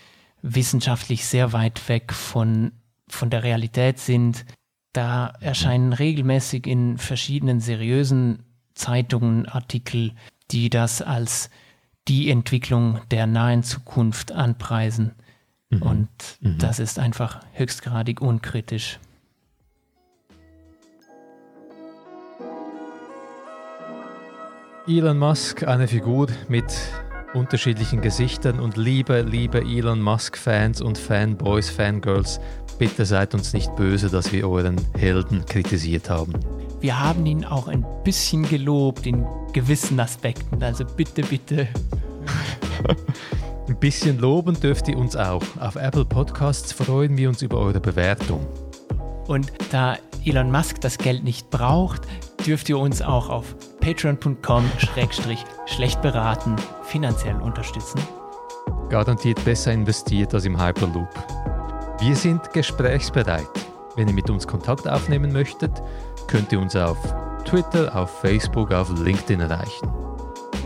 wissenschaftlich 0.43 1.25
sehr 1.25 1.53
weit 1.53 1.89
weg 1.89 2.13
von, 2.13 2.73
von 3.09 3.29
der 3.31 3.43
Realität 3.43 3.99
sind. 3.99 4.47
Da 4.93 5.35
erscheinen 5.41 5.93
regelmäßig 5.93 6.67
in 6.67 6.97
verschiedenen 6.97 7.61
seriösen 7.61 8.45
Zeitungen 8.75 9.47
Artikel, 9.47 10.13
die 10.51 10.71
das 10.71 11.03
als 11.03 11.51
die 12.07 12.31
Entwicklung 12.31 13.01
der 13.11 13.27
nahen 13.27 13.63
Zukunft 13.63 14.33
anpreisen. 14.33 15.13
Mhm. 15.71 15.83
Und 15.83 16.09
mhm. 16.41 16.59
das 16.59 16.79
ist 16.79 16.99
einfach 16.99 17.41
höchstgradig 17.53 18.21
unkritisch. 18.21 18.99
Elon 24.89 25.19
Musk, 25.19 25.65
eine 25.65 25.87
Figur 25.87 26.29
mit 26.49 26.65
unterschiedlichen 27.35 28.01
Gesichtern 28.01 28.59
und 28.59 28.79
liebe, 28.79 29.21
liebe 29.21 29.61
Elon 29.61 30.01
Musk-Fans 30.01 30.81
und 30.81 30.97
Fanboys, 30.97 31.69
Fangirls, 31.69 32.41
bitte 32.79 33.05
seid 33.05 33.35
uns 33.35 33.53
nicht 33.53 33.77
böse, 33.77 34.09
dass 34.09 34.33
wir 34.33 34.49
euren 34.49 34.81
Helden 34.97 35.45
kritisiert 35.45 36.09
haben. 36.09 36.33
Wir 36.81 36.99
haben 36.99 37.27
ihn 37.27 37.45
auch 37.45 37.69
ein 37.69 37.85
bisschen 38.03 38.49
gelobt 38.49 39.07
in 39.07 39.27
gewissen 39.53 40.01
Aspekten, 40.01 40.63
also 40.63 40.87
bitte, 40.87 41.21
bitte. 41.21 41.69
ein 43.69 43.79
bisschen 43.79 44.19
loben 44.19 44.59
dürft 44.59 44.89
ihr 44.89 44.97
uns 44.97 45.17
auch. 45.17 45.43
Auf 45.61 45.77
Apple 45.77 46.07
Podcasts 46.07 46.73
freuen 46.73 47.15
wir 47.19 47.29
uns 47.29 47.43
über 47.43 47.59
eure 47.59 47.81
Bewertung. 47.81 48.47
Und 49.27 49.53
da 49.71 49.99
Elon 50.25 50.51
Musk 50.51 50.81
das 50.81 50.97
Geld 50.97 51.25
nicht 51.25 51.51
braucht, 51.51 52.01
dürft 52.47 52.71
ihr 52.71 52.79
uns 52.79 53.03
auch 53.03 53.29
auf 53.29 53.55
patreon.com-schlecht 53.89 56.03
beraten 56.03 56.57
finanziell 56.83 57.37
unterstützen. 57.37 58.03
Garantiert 58.91 59.43
besser 59.45 59.73
investiert 59.73 60.35
als 60.35 60.45
im 60.45 60.63
Hyperloop. 60.63 61.09
Wir 62.01 62.15
sind 62.15 62.53
gesprächsbereit. 62.53 63.49
Wenn 63.97 64.09
ihr 64.09 64.15
mit 64.15 64.29
uns 64.29 64.47
Kontakt 64.47 64.87
aufnehmen 64.87 65.33
möchtet, 65.33 65.73
könnt 66.27 66.53
ihr 66.53 66.61
uns 66.61 66.77
auf 66.77 66.99
Twitter, 67.45 67.97
auf 67.97 68.21
Facebook, 68.21 68.73
auf 68.73 68.91
LinkedIn 68.91 69.41
erreichen. 69.41 69.91